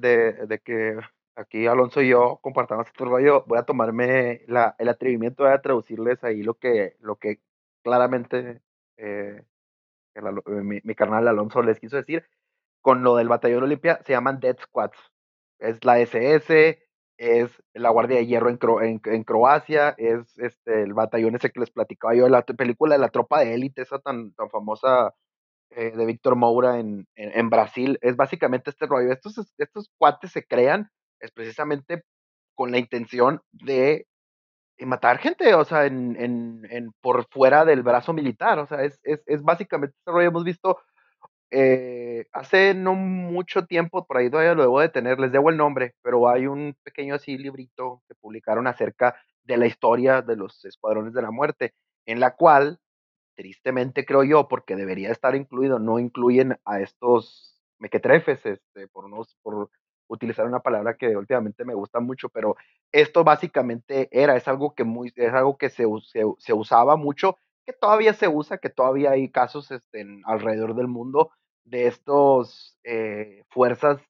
[0.64, 0.98] que
[1.34, 4.42] aquí Alonso y yo compartamos este rollo, voy a tomarme
[4.78, 7.40] el atrevimiento de traducirles ahí lo que, lo que
[7.82, 8.62] claramente
[8.96, 9.42] eh,
[10.46, 12.24] mi, mi, carnal Alonso les quiso decir.
[12.80, 14.98] Con lo del batallón Olimpia se llaman Dead Squads.
[15.58, 16.85] Es la SS,
[17.18, 18.50] es la Guardia de Hierro
[18.82, 23.00] en, en, Croacia, es este, el batallón ese que les platicaba yo la película de
[23.00, 25.14] la tropa de élite, esa tan, tan famosa
[25.70, 27.98] eh, de Víctor Moura en, en, Brasil.
[28.02, 29.12] Es básicamente este rollo.
[29.12, 32.04] Estos, estos cuates se crean es precisamente
[32.54, 34.06] con la intención de
[34.78, 38.58] matar gente, o sea, en, en, por fuera del brazo militar.
[38.58, 40.28] O sea, es, es, es básicamente este rollo.
[40.28, 40.78] Hemos visto
[41.50, 45.56] eh, hace no mucho tiempo, por ahí todavía lo debo de tener, les debo el
[45.56, 50.64] nombre, pero hay un pequeño así librito que publicaron acerca de la historia de los
[50.64, 51.74] escuadrones de la muerte,
[52.06, 52.80] en la cual
[53.36, 59.22] tristemente creo yo, porque debería estar incluido, no incluyen a estos mequetrefes, este, por, no,
[59.42, 59.70] por
[60.08, 62.56] utilizar una palabra que últimamente me gusta mucho, pero
[62.92, 65.84] esto básicamente era, es algo que, muy, es algo que se,
[66.38, 71.32] se, usaba mucho, que todavía se usa, que todavía hay casos este, alrededor del mundo
[71.64, 74.00] de estos eh, fuerzas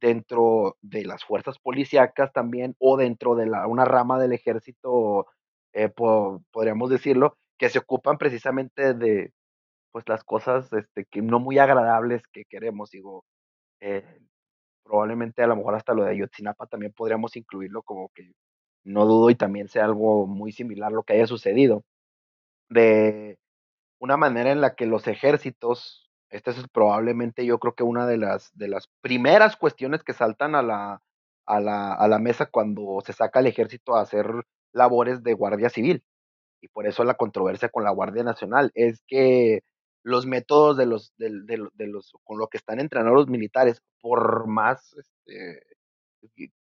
[0.00, 5.26] dentro de las fuerzas policíacas también o dentro de la, una rama del ejército,
[5.72, 9.32] eh, podríamos decirlo, que se ocupan precisamente de
[9.92, 13.24] pues las cosas este, que no muy agradables que queremos, digo,
[13.80, 14.04] eh,
[14.84, 18.32] probablemente a lo mejor hasta lo de Ayotzinapa también podríamos incluirlo como que
[18.84, 21.84] no dudo y también sea algo muy similar lo que haya sucedido,
[22.68, 23.38] de
[24.00, 28.18] una manera en la que los ejércitos, esta es probablemente yo creo que una de
[28.18, 31.02] las, de las primeras cuestiones que saltan a la,
[31.46, 34.26] a la, a la mesa cuando se saca el ejército a hacer
[34.72, 36.04] labores de guardia civil
[36.60, 39.62] y por eso la controversia con la Guardia Nacional, es que
[40.02, 41.30] los métodos de los, de,
[41.86, 45.62] los con lo que están entrenados los militares, por más este,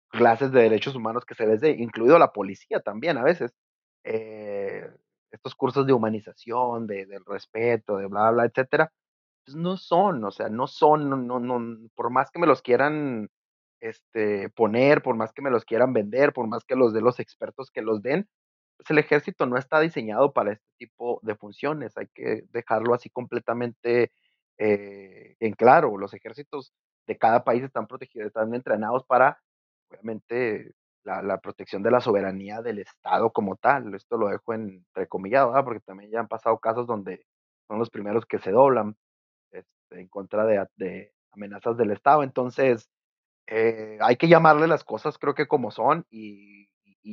[0.09, 3.53] clases de derechos humanos que se les dé, incluido la policía también a veces,
[4.05, 4.89] eh,
[5.37, 8.93] estos cursos de humanización, de, del respeto, de bla, bla, etcétera,
[9.45, 12.63] pues no son, o sea, no son, no, no, no, por más que me los
[12.63, 13.29] quieran
[13.81, 17.21] este, poner, por más que me los quieran vender, por más que los de los
[17.21, 18.29] expertos que los den,
[18.77, 23.11] pues el ejército no está diseñado para este tipo de funciones, hay que dejarlo así
[23.11, 24.13] completamente
[24.59, 25.97] eh, en claro.
[25.99, 26.73] Los ejércitos
[27.07, 29.39] de cada país están protegidos, están entrenados para,
[29.91, 30.73] obviamente,
[31.07, 33.95] la, protección de la soberanía del Estado como tal.
[33.95, 37.25] Esto lo dejo en entrecomillado, porque también ya han pasado casos donde
[37.69, 38.97] son los primeros que se doblan
[39.53, 42.23] este, en contra de, de, amenazas del Estado.
[42.23, 42.89] Entonces,
[43.47, 46.69] eh, hay que llamarle las cosas, creo que como son, y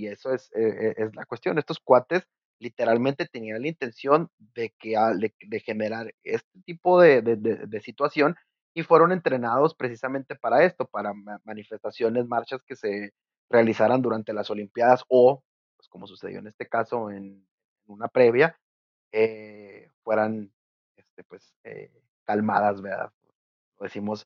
[0.07, 1.59] eso es, eh, es la cuestión.
[1.59, 2.27] Estos cuates
[2.59, 4.95] literalmente tenían la intención de, que,
[5.47, 8.35] de, generar este tipo de, de, situación
[8.73, 13.13] y fueron entrenados precisamente para esto, para manifestaciones, marchas que se
[13.49, 15.43] realizaran durante las Olimpiadas o,
[15.77, 17.45] pues como sucedió en este caso en,
[17.85, 18.57] una previa,
[19.11, 20.51] eh, fueran
[20.95, 21.91] este, pues, eh,
[22.23, 23.11] calmadas, ¿verdad?
[23.77, 24.25] Lo decimos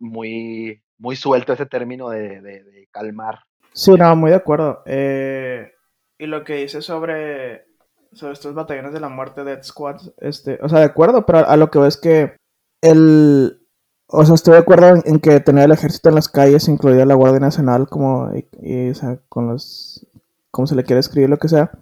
[0.00, 3.38] muy, muy suelto ese término de calmar
[3.76, 4.82] Sí, no, muy de acuerdo.
[4.86, 5.70] Eh,
[6.18, 7.66] y lo que dice sobre,
[8.10, 11.56] sobre estos batallones de la muerte, Dead Squads, este, o sea, de acuerdo, pero a,
[11.58, 12.36] lo que veo es que
[12.82, 13.65] el,
[14.08, 17.14] o sea, estoy de acuerdo en, que tener el ejército en las calles, incluida la
[17.14, 18.30] Guardia Nacional, como,
[18.62, 20.06] y, o sea, con los,
[20.50, 21.72] como se le quiere escribir, lo que sea,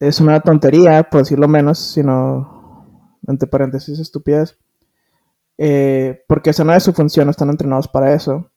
[0.00, 4.58] es una tontería, por decirlo menos, sino, entre paréntesis, estupidez,
[5.58, 8.50] eh, porque esa no es su función, están entrenados para eso.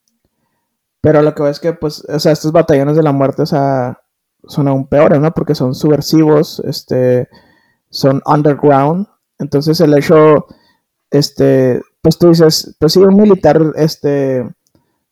[1.01, 3.45] Pero lo que veo es que, pues, o sea, estos batallones de la muerte, o
[3.47, 4.01] sea,
[4.45, 5.31] son aún peores, ¿no?
[5.33, 7.27] Porque son subversivos, este,
[7.89, 9.07] son underground.
[9.39, 10.45] Entonces el hecho,
[11.09, 14.47] este, pues tú dices, pues sí, un militar, este,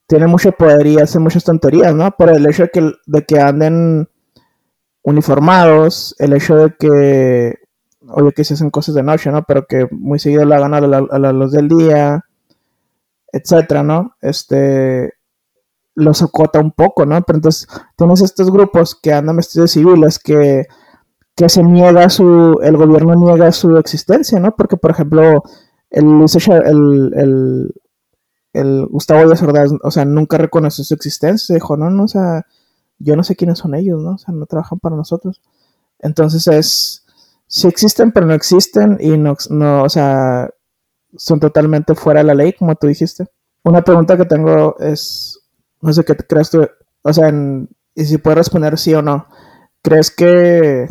[0.07, 2.11] tiene mucho poder y hace muchas tonterías, ¿no?
[2.11, 4.09] Por el hecho de que, de que anden
[5.03, 7.55] uniformados, el hecho de que,
[8.07, 9.43] obvio que se hacen cosas de noche, ¿no?
[9.43, 12.25] Pero que muy seguido lo hagan a la, a la luz del día,
[13.31, 14.15] etcétera, ¿no?
[14.21, 15.13] Este,
[15.95, 17.21] los acota un poco, ¿no?
[17.21, 20.65] Pero entonces tienes estos grupos que andan vestidos civiles que,
[21.35, 24.55] que se niega su, el gobierno niega su existencia, ¿no?
[24.55, 25.43] Porque, por ejemplo,
[25.91, 27.73] el, el,
[28.53, 32.45] el, Gustavo Díaz Ordaz, o sea, nunca reconoció su existencia, dijo, no, no, o sea,
[32.99, 34.11] yo no sé quiénes son ellos, ¿no?
[34.11, 35.41] O sea, no trabajan para nosotros.
[35.99, 37.05] Entonces es,
[37.47, 40.49] sí existen, pero no existen y no, no, o sea,
[41.15, 43.27] son totalmente fuera de la ley, como tú dijiste.
[43.63, 45.39] Una pregunta que tengo es,
[45.81, 46.67] no sé qué crees tú,
[47.01, 47.33] o sea,
[47.95, 49.27] y si puedes responder sí o no.
[49.81, 50.87] ¿Crees que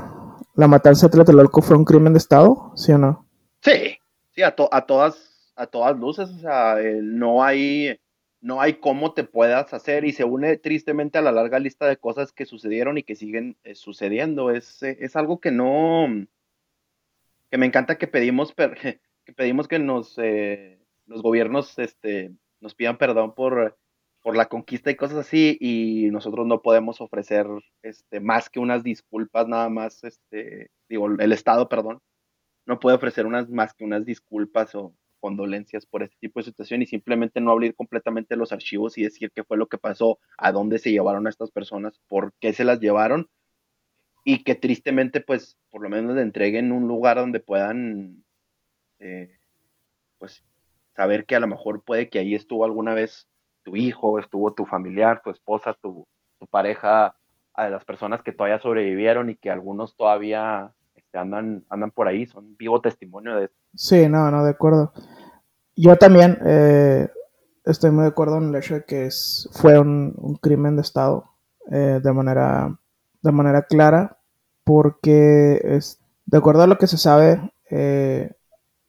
[0.54, 2.72] la matanza de Tlatelolco fue un crimen de Estado?
[2.74, 3.26] ¿Sí o no?
[3.62, 3.97] Sí,
[4.42, 8.00] a, a todas, a todas luces, o sea, no hay,
[8.40, 11.96] no hay cómo te puedas hacer y se une tristemente a la larga lista de
[11.96, 14.50] cosas que sucedieron y que siguen eh, sucediendo.
[14.50, 16.08] Es, es algo que no,
[17.50, 18.54] que me encanta que pedimos,
[19.24, 23.76] que pedimos que nos, eh, los gobiernos, este, nos pidan perdón por
[24.22, 27.46] por la conquista y cosas así, y nosotros no podemos ofrecer
[27.82, 32.00] este, más que unas disculpas, nada más, este, digo, el Estado, perdón,
[32.68, 36.82] no puede ofrecer unas más que unas disculpas o condolencias por este tipo de situación
[36.82, 40.52] y simplemente no abrir completamente los archivos y decir qué fue lo que pasó, a
[40.52, 43.28] dónde se llevaron a estas personas, por qué se las llevaron
[44.22, 48.22] y que tristemente pues por lo menos le entreguen un lugar donde puedan
[48.98, 49.38] eh,
[50.18, 50.44] pues
[50.94, 53.28] saber que a lo mejor puede que ahí estuvo alguna vez
[53.62, 56.06] tu hijo, estuvo tu familiar, tu esposa, tu,
[56.50, 57.16] pareja,
[57.54, 60.74] a las personas que todavía sobrevivieron y que algunos todavía
[61.20, 63.54] andan, andan por ahí, son vivo testimonio de eso.
[63.74, 64.92] Sí, no, no, de acuerdo.
[65.76, 67.08] Yo también eh,
[67.64, 71.24] estoy muy de acuerdo en el hecho de que es, fue un, crimen de Estado
[71.70, 72.78] eh, de, manera,
[73.22, 74.18] de manera clara,
[74.64, 78.32] porque es, de acuerdo a lo que se sabe eh,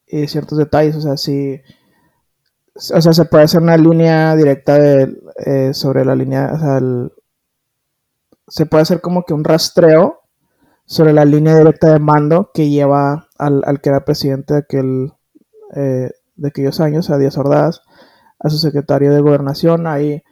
[0.06, 1.60] y ciertos detalles, o sea, si
[2.74, 6.80] o sea, se puede hacer una línea directa de, sobre la línea, o sea,
[8.48, 10.19] se puede hacer como que un rastreo
[10.90, 15.12] sobre la línea directa de mando que lleva al, al que era presidente de, aquel,
[15.76, 17.82] eh, de aquellos años, a Díaz Ordaz,
[18.40, 20.24] a su secretario de gobernación, ahí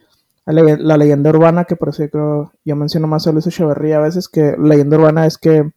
[0.45, 4.55] la leyenda urbana, que yo creo, yo menciono más a Luis Echeverría a veces, que
[4.57, 5.71] la leyenda urbana es que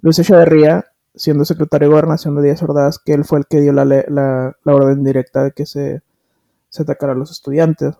[0.00, 3.72] Luis Echeverría siendo secretario de gobernación de Díaz Ordaz, que él fue el que dio
[3.72, 6.02] la, la, orden directa de que se,
[6.70, 7.94] se atacara a los estudiantes.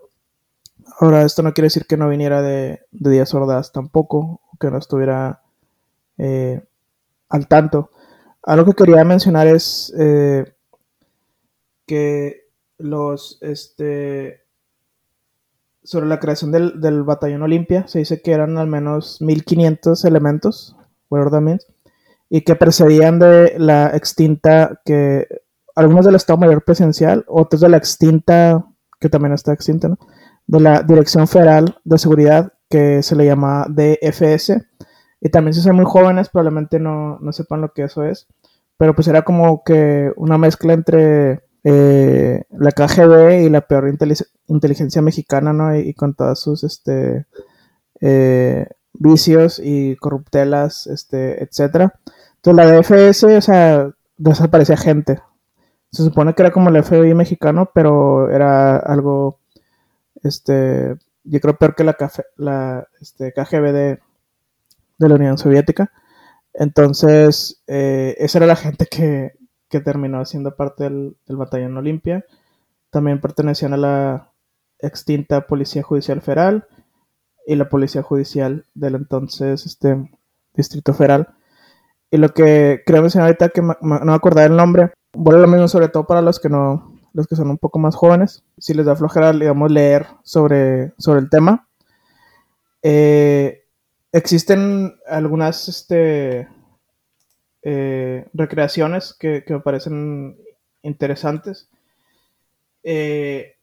[0.98, 5.42] Ahora, esto no quiere decir que no viniera de, Díaz Ordaz tampoco, que no estuviera
[6.18, 6.60] eh,
[7.28, 7.90] al tanto.
[8.42, 10.52] Algo que quería mencionar es eh,
[11.86, 14.42] que los, este,
[15.82, 20.76] sobre la creación del, batallón Olimpia, se dice que eran al menos 1500 elementos,
[22.28, 25.26] y que precedían de la extinta, que
[25.74, 28.66] algunos del Estado Mayor Presidencial, otros de la extinta,
[29.00, 29.96] que también está extinta,
[30.46, 34.60] de la Dirección Federal de Seguridad, que se le llama DFS,
[35.20, 38.26] y también si son muy jóvenes probablemente no, no, sepan lo que eso es,
[38.76, 43.92] pero pues era como que una mezcla entre eh, la KGB y la peor
[44.46, 45.76] inteligencia mexicana, ¿no?
[45.76, 47.26] Y, con todas sus, este,
[48.00, 51.94] eh, vicios y corruptelas, este, etcétera.
[52.36, 55.20] Entonces la DFS, o sea, desaparecía gente.
[55.90, 59.40] Se supone que era como el FBI mexicano, pero era algo,
[60.22, 61.96] este, yo creo peor que la,
[62.36, 63.98] la este, KGB
[64.98, 65.92] la Unión Soviética.
[66.54, 69.32] Entonces, eh, esa era la gente que,
[69.68, 72.24] que terminó siendo parte del, batallón Olimpia.
[72.90, 74.32] También pertenecían a la
[74.80, 76.66] extinta Policía Judicial Federal
[77.46, 80.10] y la Policía Judicial del entonces este,
[80.54, 81.28] Distrito Federal.
[82.10, 85.68] Y lo que creo mencionar ahorita que no me acordar el nombre, vuelve lo mismo
[85.68, 88.86] sobre todo para los que no, los que son un poco más jóvenes, si les
[88.86, 91.68] da flojera, digamos, leer sobre, sobre el tema.
[92.82, 93.64] Eh,
[94.12, 96.48] existen algunas, este,
[97.62, 100.38] eh, recreaciones que, que, me parecen
[100.82, 101.68] interesantes.
[102.82, 103.56] Eh,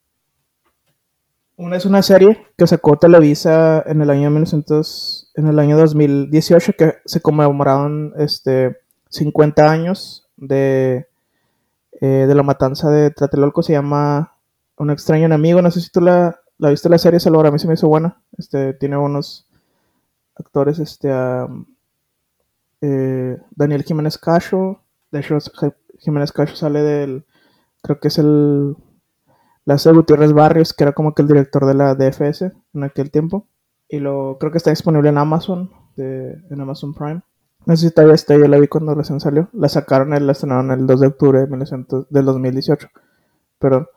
[1.58, 6.74] una es una serie que sacó Televisa en el año 1900, en el año 2018
[6.78, 8.78] que se conmemoraron este
[9.10, 11.08] 50 años de,
[12.02, 13.64] eh, de la matanza de Tlatelolco.
[13.64, 14.34] Se llama
[14.78, 15.62] Un extraño enemigo.
[15.62, 17.48] No sé si tú la, la viste la serie, Salvador.
[17.48, 18.22] A mí se me hizo buena.
[18.38, 19.45] Este, tiene unos
[20.36, 21.66] actores, este, um,
[22.82, 24.82] eh, Daniel Jiménez Cacho.
[25.12, 25.38] De hecho,
[26.00, 27.26] Jiménez Cacho sale del,
[27.82, 28.76] creo que es el
[29.66, 33.10] la de Gutiérrez Barrios, que era como que el director de la DFS en aquel
[33.10, 33.48] tiempo.
[33.90, 37.22] Y lo creo que está disponible en Amazon, en Amazon Prime.
[37.66, 39.50] No sé si todavía está, yo la vi cuando recién salió.
[39.54, 42.88] La sacaron, la estrenaron el 2 de octubre de 1900, del 2018.
[43.58, 43.88] Perdón.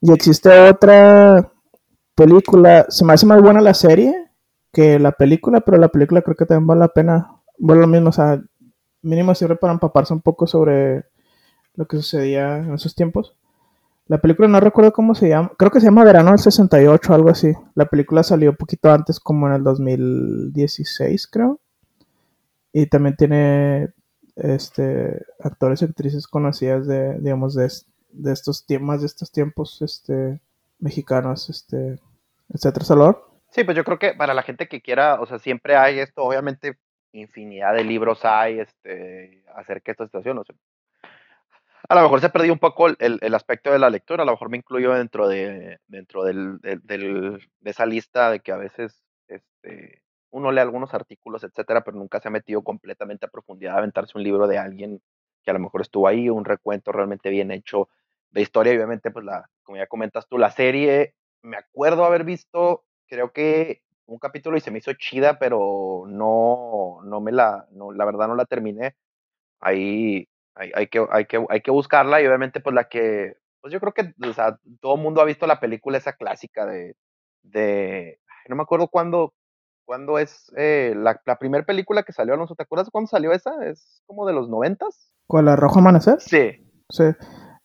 [0.00, 1.52] Y existe otra
[2.16, 4.23] película, se me hace más buena la serie
[4.74, 7.30] que la película, pero la película creo que también vale la pena.
[7.58, 8.42] Bueno, lo mismo, o sea,
[9.00, 11.06] mínimo sirve para empaparse un poco sobre
[11.74, 13.36] lo que sucedía en esos tiempos.
[14.06, 15.52] La película no recuerdo cómo se llama.
[15.56, 17.52] Creo que se llama Verano del 68, algo así.
[17.74, 21.60] La película salió un poquito antes, como en el 2016, creo.
[22.72, 23.94] Y también tiene
[24.36, 27.70] este actores y actrices conocidas de, digamos, de,
[28.12, 30.40] de estos temas, de estos tiempos, este,
[30.80, 32.00] mexicanos, este,
[32.50, 33.33] etcétera, Salvador.
[33.54, 36.24] Sí, pues yo creo que para la gente que quiera, o sea, siempre hay esto,
[36.24, 36.76] obviamente,
[37.12, 40.56] infinidad de libros hay, este, acerca de esta situación, o sea,
[41.88, 44.32] a lo mejor se perdió un poco el, el, aspecto de la lectura, a lo
[44.32, 49.04] mejor me incluyo dentro de, dentro del, del, de esa lista de que a veces
[49.28, 53.78] este, uno lee algunos artículos, etcétera, pero nunca se ha metido completamente a profundidad a
[53.78, 55.00] aventarse un libro de alguien
[55.44, 57.88] que a lo mejor estuvo ahí, un recuento realmente bien hecho
[58.32, 62.84] de historia, obviamente, pues la, como ya comentas tú, la serie, me acuerdo haber visto,
[63.08, 67.92] creo que un capítulo y se me hizo chida, pero no, no me la, no,
[67.92, 68.96] la verdad no la terminé.
[69.60, 73.72] Ahí hay, hay, que, hay, que, hay que buscarla y obviamente pues la que, pues
[73.72, 76.96] yo creo que o sea, todo el mundo ha visto la película esa clásica de,
[77.42, 79.34] de no me acuerdo cuándo,
[79.84, 83.52] cuándo es eh, la, la primera película que salió, Alonso, ¿te acuerdas cuándo salió esa?
[83.66, 85.12] ¿Es como de los noventas?
[85.26, 86.20] ¿Cuál, la Rojo Amanecer?
[86.20, 86.52] Sí.
[86.90, 87.04] Sí.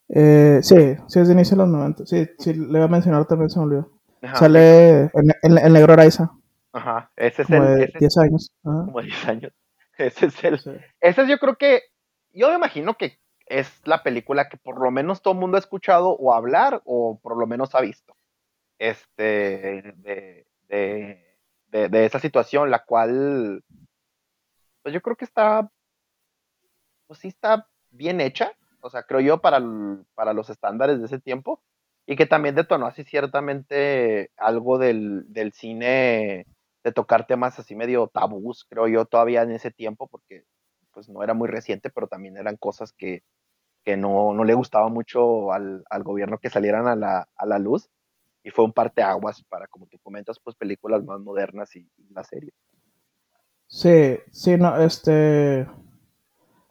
[0.09, 2.05] Eh, sí, sí, es de inicio de los 90.
[2.05, 3.98] Sí, sí, le voy a mencionar también, se me olvidó.
[4.35, 6.31] Sale en, en, en, Negro Araiza.
[6.73, 7.77] Ajá, ese es como el.
[7.77, 8.51] De ese 10 años.
[8.63, 8.85] Ajá.
[8.85, 9.53] Como 10 años.
[9.97, 10.59] Ese es el.
[10.59, 10.71] Sí.
[11.01, 11.81] Ese es, yo creo que
[12.31, 15.59] yo me imagino que es la película que por lo menos todo el mundo ha
[15.59, 18.15] escuchado o hablar o por lo menos ha visto.
[18.77, 19.23] Este,
[19.97, 23.63] de, de, de, de esa situación, la cual,
[24.81, 25.69] pues yo creo que está,
[27.07, 29.61] pues sí está bien hecha, o sea, creo yo para,
[30.15, 31.61] para los estándares de ese tiempo,
[32.09, 36.47] y que también detonó así ciertamente algo del, del cine
[36.83, 40.43] de tocar temas así medio tabús, creo yo, todavía en ese tiempo, porque
[40.91, 43.21] pues no era muy reciente, pero también eran cosas que,
[43.83, 47.59] que no, no le gustaba mucho al, al gobierno que salieran a la, a la,
[47.59, 47.91] luz
[48.41, 52.23] y fue un parteaguas para, como tú comentas, pues películas más modernas y, y la
[52.23, 52.53] serie.
[53.67, 55.67] Sí, sí, no, este...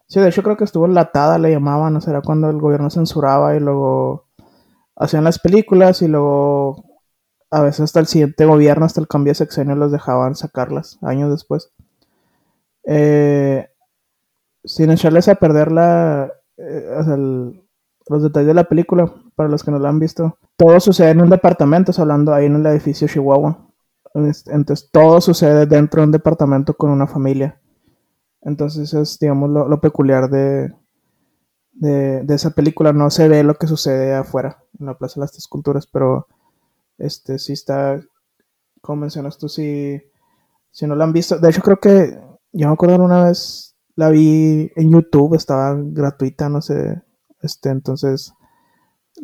[0.05, 2.89] Sí, de hecho creo que estuvo enlatada, le llamaban, o sea, era cuando el gobierno
[2.89, 4.27] censuraba y luego
[4.99, 6.85] hacían las películas y luego
[7.49, 11.31] a veces hasta el siguiente gobierno, hasta el cambio de sexenio, los dejaban sacarlas años
[11.31, 11.71] después.
[12.83, 13.67] Eh,
[14.63, 19.71] sin echarles a perder la, eh, o los detalles de la película, para los que
[19.71, 23.67] no la han visto, todo sucede en un departamento, hablando ahí en el edificio Chihuahua.
[24.13, 27.59] Entonces todo sucede dentro de un departamento con una familia.
[28.41, 30.73] Entonces es, digamos, lo peculiar de,
[31.79, 32.93] de, esa película.
[32.93, 36.27] No se ve lo que sucede afuera, en la Plaza de las Tres Culturas, pero
[36.97, 38.01] este sí está,
[38.81, 40.01] como mencionas tú, si,
[40.71, 41.39] si no la han visto.
[41.39, 42.19] De hecho, creo que,
[42.51, 47.01] yo me acuerdo una vez, la vi en YouTube, estaba gratuita, no sé,
[47.41, 48.33] este, entonces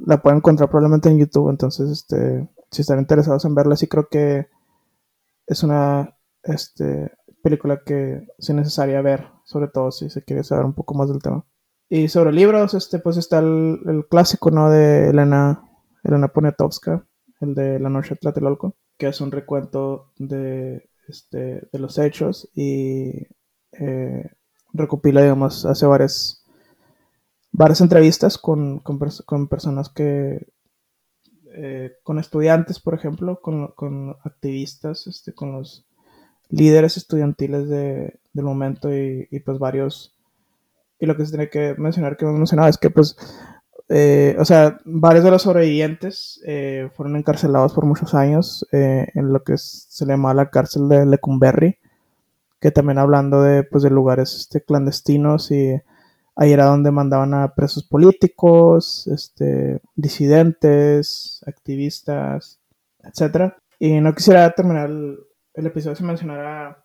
[0.06, 4.08] la pueden encontrar probablemente en YouTube, entonces, este, si están interesados en verla, sí creo
[4.10, 4.47] que
[5.47, 10.74] es una, este, película que es necesaria ver, sobre todo si se quiere saber un
[10.74, 11.45] poco más del tema.
[11.89, 14.69] Y sobre libros, este, pues está el, clásico, ¿no?
[14.69, 15.63] De Elena,
[16.03, 17.05] Elena Poniatowska,
[17.41, 22.49] el de La Noche de Tlatelolco, que es un recuento de, este, de los hechos
[22.55, 23.27] y
[23.73, 24.29] eh,
[24.73, 26.43] recopila, digamos, hace varias,
[27.51, 30.47] varias entrevistas con, con, con personas que,
[31.53, 35.86] eh, con estudiantes, por ejemplo, con, con, activistas, este, con los
[36.49, 40.14] líderes estudiantiles de, del momento y, y, pues varios,
[41.00, 43.18] y lo que se tiene que mencionar, que hemos mencionado, es que pues,
[43.89, 49.32] eh, o sea, varios de los sobrevivientes eh, fueron encarcelados por muchos años eh, en
[49.32, 51.78] lo que se le llama la cárcel de Lecumberri,
[52.60, 55.76] que también hablando de, pues, de lugares este, clandestinos y
[56.36, 62.60] ahí era donde mandaban a presos políticos, este, disidentes, activistas,
[63.04, 63.58] etcétera.
[63.80, 65.20] Y no quisiera terminar el,
[65.54, 66.84] episodio sin mencionar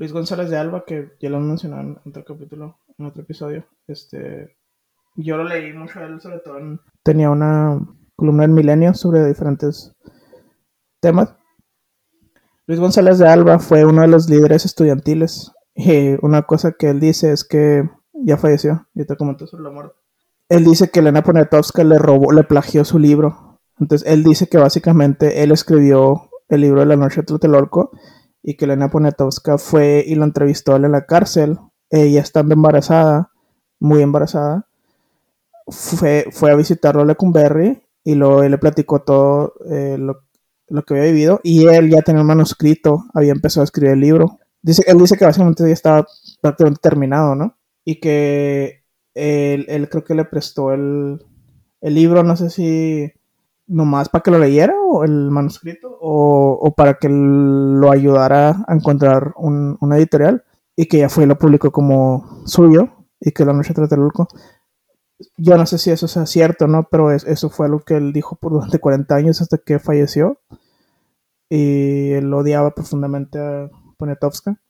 [0.00, 3.66] Luis González de Alba, que ya lo han mencionado en otro capítulo, en otro episodio.
[3.86, 4.56] Este,
[5.14, 6.58] yo lo leí mucho él, sobre todo
[7.02, 7.78] tenía una
[8.16, 9.94] columna en Milenio sobre diferentes
[11.00, 11.36] temas.
[12.66, 15.52] Luis González de Alba fue uno de los líderes estudiantiles.
[15.74, 19.70] Y una cosa que él dice es que ya falleció, y te comento sobre la
[19.70, 19.96] muerte.
[20.48, 23.60] Él dice que Elena Poniatowska le robó, le plagió su libro.
[23.78, 27.90] Entonces él dice que básicamente él escribió el libro de la noche de Tlatelolco
[28.42, 31.58] y que Elena Poniatowska fue y lo entrevistó en la cárcel.
[31.90, 33.30] Ella estando embarazada,
[33.78, 34.66] muy embarazada,
[35.66, 40.22] fue, fue a visitarlo a Lecumberri y luego él le platicó todo eh, lo,
[40.68, 44.00] lo, que había vivido y él ya tenía un manuscrito, había empezado a escribir el
[44.00, 44.38] libro.
[44.62, 46.06] Dice, él dice que básicamente ya estaba
[46.40, 47.56] prácticamente terminado, ¿no?
[47.84, 48.84] Y que
[49.14, 51.24] él, él creo que le prestó el,
[51.80, 53.12] el libro, no sé si
[53.70, 58.74] nomás para que lo leyera o el manuscrito o, o para que lo ayudara a
[58.74, 60.44] encontrar un, una editorial
[60.76, 62.88] y que ya fue y lo publicó como suyo
[63.20, 64.28] y que la noche de Tlatelolco
[65.36, 66.88] yo no sé si eso sea cierto, ¿no?
[66.90, 70.40] Pero es, eso fue lo que él dijo por durante 40 años hasta que falleció.
[71.48, 73.68] Y él odiaba profundamente a
[73.98, 74.60] Poniatowska.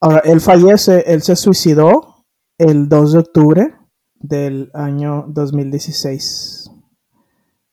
[0.00, 2.24] Ahora, él fallece, él se suicidó
[2.58, 3.74] el 2 de octubre
[4.14, 6.59] del año 2016.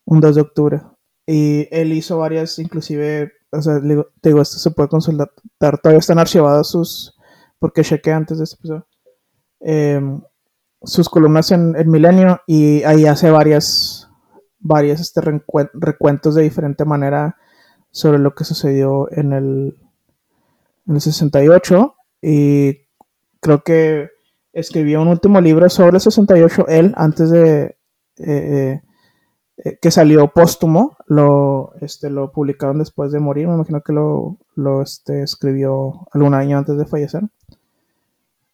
[0.07, 0.81] Un 2 de octubre.
[1.25, 5.29] Y él hizo varias, inclusive, o sea, te digo, esto se puede consultar,
[5.59, 7.17] todavía están archivadas sus,
[7.59, 8.87] porque chequé antes de este episodio.
[9.59, 10.01] Eh,
[10.83, 14.09] sus columnas en el Milenio y ahí hace varias,
[14.59, 15.21] varias este,
[15.73, 17.37] recuentos de diferente manera
[17.91, 19.77] sobre lo que sucedió en el,
[20.87, 22.77] en el 68 y
[23.41, 24.11] creo que
[24.53, 27.77] escribió un último libro sobre el 68 él antes de
[28.19, 28.81] eh,
[29.57, 34.37] eh, que salió póstumo lo este lo publicaron después de morir me imagino que lo,
[34.55, 37.23] lo este, escribió algún año antes de fallecer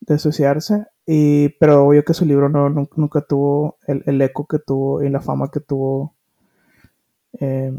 [0.02, 4.60] de suicidarse y, pero obvio que su libro no, nunca, tuvo el, el, eco que
[4.60, 6.14] tuvo y la fama que tuvo
[7.40, 7.74] eh,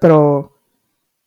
[0.00, 0.52] pero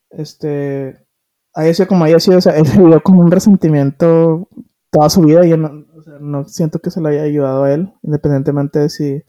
[0.09, 1.05] este
[1.53, 4.47] haya sido como haya sido, o sea, él vivió como un resentimiento
[4.89, 5.85] toda su vida y no,
[6.19, 9.23] no, siento que se le haya ayudado a él, independientemente de si,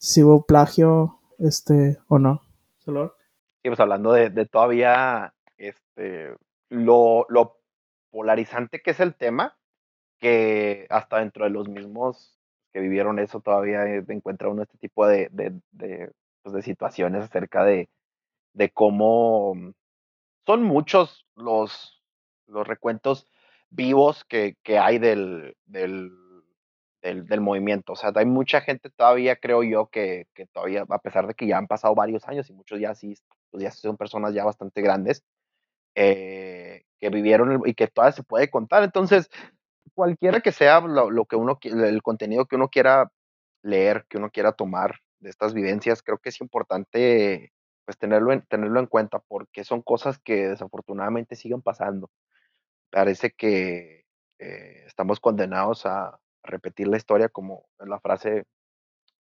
[0.00, 2.42] si hubo plagio este o no.
[2.78, 3.14] ¿Solo?
[3.62, 6.34] Sí, pues hablando de, de todavía este,
[6.70, 7.58] lo, lo
[8.10, 9.58] polarizante que es el tema,
[10.18, 12.38] que hasta dentro de los mismos
[12.72, 16.10] que vivieron eso todavía eh, encuentra uno este tipo de, de, de,
[16.42, 17.90] pues de situaciones acerca de,
[18.54, 19.54] de, cómo
[20.46, 22.02] son muchos los,
[22.46, 23.26] los recuentos
[23.68, 26.10] vivos que, que hay del, del,
[27.02, 27.92] del, del, movimiento.
[27.92, 31.46] O sea, hay mucha gente todavía, creo yo, que, que, todavía, a pesar de que
[31.46, 33.16] ya han pasado varios años y muchos ya sí,
[33.50, 35.24] pues ya son personas ya bastante grandes,
[35.94, 38.84] eh, que vivieron y que todavía se puede contar.
[38.84, 39.30] Entonces,
[39.94, 43.10] cualquiera que sea lo, lo, que uno, el contenido que uno quiera
[43.62, 47.52] leer, que uno quiera tomar de estas vivencias, creo que es importante
[47.84, 52.10] pues tenerlo en, tenerlo en cuenta porque son cosas que desafortunadamente siguen pasando.
[52.90, 54.04] Parece que
[54.38, 58.44] eh, estamos condenados a repetir la historia como la frase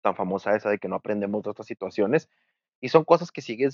[0.02, 2.28] tan famosa esa de que no aprendemos de otras situaciones
[2.80, 3.70] y son cosas que siguen,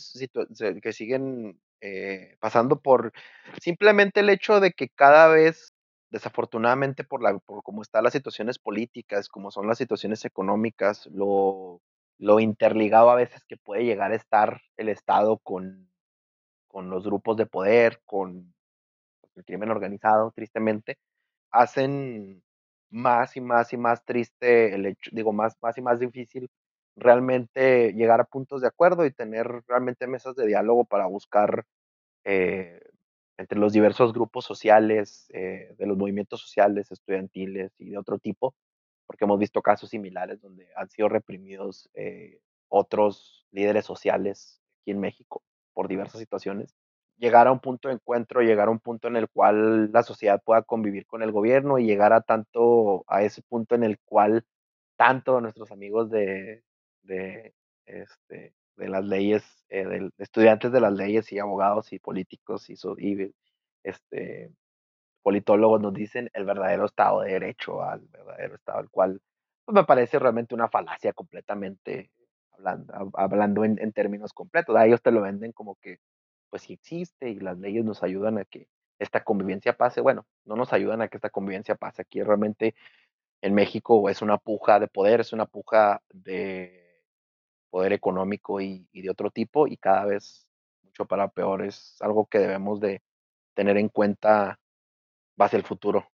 [0.82, 3.12] que siguen eh, pasando por
[3.61, 5.74] simplemente el hecho de que cada vez
[6.11, 11.82] desafortunadamente por, la, por cómo están las situaciones políticas, como son las situaciones económicas, lo,
[12.18, 15.90] lo interligado a veces que puede llegar a estar el Estado con,
[16.68, 18.55] con los grupos de poder, con
[19.34, 20.99] el crimen organizado, tristemente,
[21.51, 22.45] hacen
[22.95, 26.49] más y más y más triste el hecho, digo, más, más y más difícil
[26.97, 31.66] realmente llegar a puntos de acuerdo y tener realmente mesas de diálogo para buscar
[32.24, 32.80] eh,
[33.38, 38.55] entre los diversos grupos sociales, eh, de los movimientos sociales, estudiantiles y de otro tipo,
[39.07, 45.01] porque hemos visto casos similares donde han sido reprimidos eh, otros líderes sociales aquí en
[45.01, 45.42] México
[45.74, 46.74] por diversas situaciones.
[47.17, 50.43] Llegar a un punto de encuentro, llegar a un punto en el cual la sociedad
[50.45, 54.45] pueda convivir con el gobierno y llegar a tanto a ese punto en el cual
[54.97, 56.65] tanto nuestros amigos de,
[57.03, 57.55] de
[57.87, 62.75] este, de las leyes, eh, estudiantes de las leyes y abogados y políticos y,
[63.85, 64.51] este,
[65.23, 69.21] politólogos nos dicen el verdadero Estado de Derecho, al verdadero Estado, al cual
[69.65, 72.11] pues me parece realmente una falacia completamente
[72.53, 74.77] hablando, hablando en, en términos completos.
[74.77, 75.99] A ellos te lo venden como que
[76.55, 78.68] pues sí existe y las leyes nos ayudan a que
[79.00, 80.00] esta convivencia pase.
[80.00, 82.02] Bueno, no nos ayudan a que esta convivencia pase.
[82.02, 82.76] Aquí realmente
[83.42, 87.02] en México es una puja de poder, es una puja de
[87.70, 90.46] poder económico y, y de otro tipo y cada vez
[90.84, 91.64] mucho para peor.
[91.64, 93.02] Es algo que debemos de
[93.55, 94.61] tener en cuenta
[95.36, 96.07] hacia el futuro.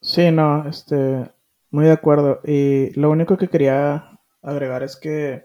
[0.00, 1.30] Sí, no, este,
[1.70, 2.40] muy de acuerdo.
[2.42, 5.44] Y lo único que quería agregar es que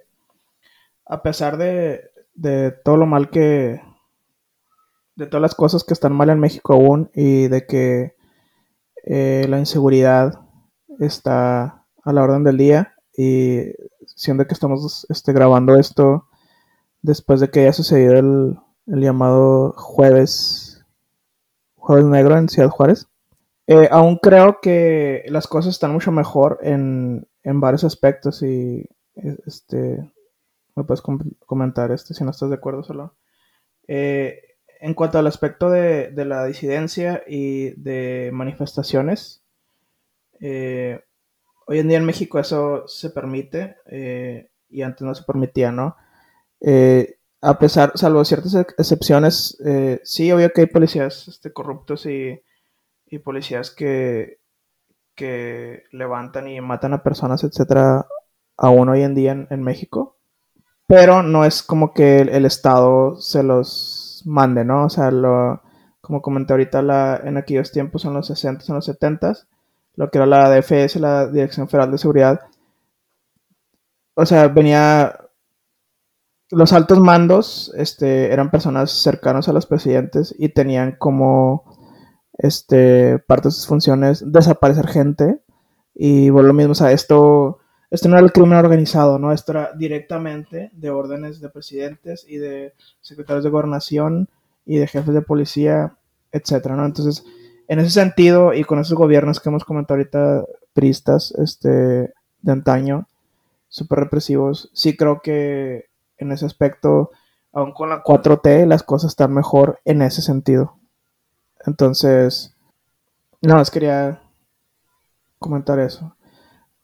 [1.06, 3.80] a pesar de, de todo lo mal que,
[5.16, 8.16] de todas las cosas que están mal en México aún y de que
[9.06, 10.42] eh, la inseguridad
[11.00, 13.64] está a la orden del día y
[14.06, 16.28] siendo que estamos este, grabando esto
[17.02, 18.58] después de que haya sucedido el,
[18.88, 20.84] el llamado jueves
[21.76, 23.08] jueves negro en Ciudad Juárez
[23.68, 30.12] eh, aún creo que las cosas están mucho mejor en, en varios aspectos y este
[30.76, 33.16] me puedes com comentar este si no estás de acuerdo solo.
[33.88, 39.44] Eh, en cuanto al aspecto de, la disidencia y de manifestaciones
[40.40, 41.02] eh,
[41.66, 45.96] hoy en día en México eso se permite eh, y antes no se permitía no
[46.62, 49.58] eh, a pesar salvo ciertas excepciones
[50.04, 52.42] sí obvio que hay policías este, corruptos y
[53.24, 54.40] policías que,
[55.16, 58.08] que levantan y matan a personas, etcétera,
[58.58, 60.18] aún hoy en día en, en México.
[60.88, 63.95] Pero no es como que el, Estado se los
[64.26, 64.86] mande, ¿no?
[64.86, 65.62] O sea, lo,
[66.02, 69.34] como comenté ahorita, la, en aquellos tiempos, en los 60, en los 70,
[69.96, 72.42] lo que era la DFS, la Dirección Federal de Seguridad,
[74.16, 75.20] o sea, venía.
[76.52, 81.64] Los altos mandos este, eran personas cercanas a los presidentes y tenían como
[82.38, 85.42] este, parte de sus funciones, desaparecer gente.
[85.96, 87.60] Y por lo mismo, o sea, esto,
[87.92, 89.32] esto no era el crimen organizado, ¿no?
[89.32, 94.30] Esto era directamente de órdenes de presidentes y de secretarios de gobernación
[94.66, 95.96] y de jefes de policía,
[96.32, 96.84] etcétera.
[96.84, 97.24] Entonces,
[97.68, 103.08] en ese sentido, y con esos gobiernos que hemos comentado ahorita, pristas, este, de antaño,
[103.70, 105.86] súper represivos, sí creo que
[106.18, 107.12] en ese aspecto,
[107.54, 110.78] aún con la 4T, las cosas están mejor en ese sentido.
[111.66, 112.56] Entonces,
[113.42, 114.22] nada más quería
[115.40, 116.16] comentar eso.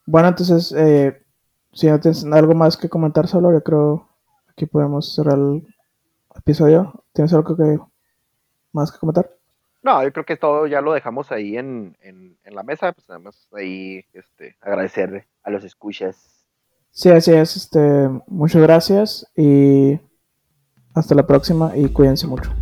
[0.06, 1.22] Bueno, entonces, eh,
[1.72, 4.08] si no tienes algo más que comentar solo, yo creo
[4.48, 5.66] aquí podemos cerrar el
[6.36, 7.04] episodio.
[7.12, 7.78] ¿Tienes algo que
[8.72, 9.30] más que comentar?
[9.82, 13.08] No, yo creo que todo ya lo dejamos ahí en, en, en la mesa, pues
[13.08, 16.46] nada más ahí este, agradecerle a los escuchas.
[16.90, 19.98] Sí, así es, este, muchas gracias y
[20.94, 22.52] hasta la próxima y cuídense mucho.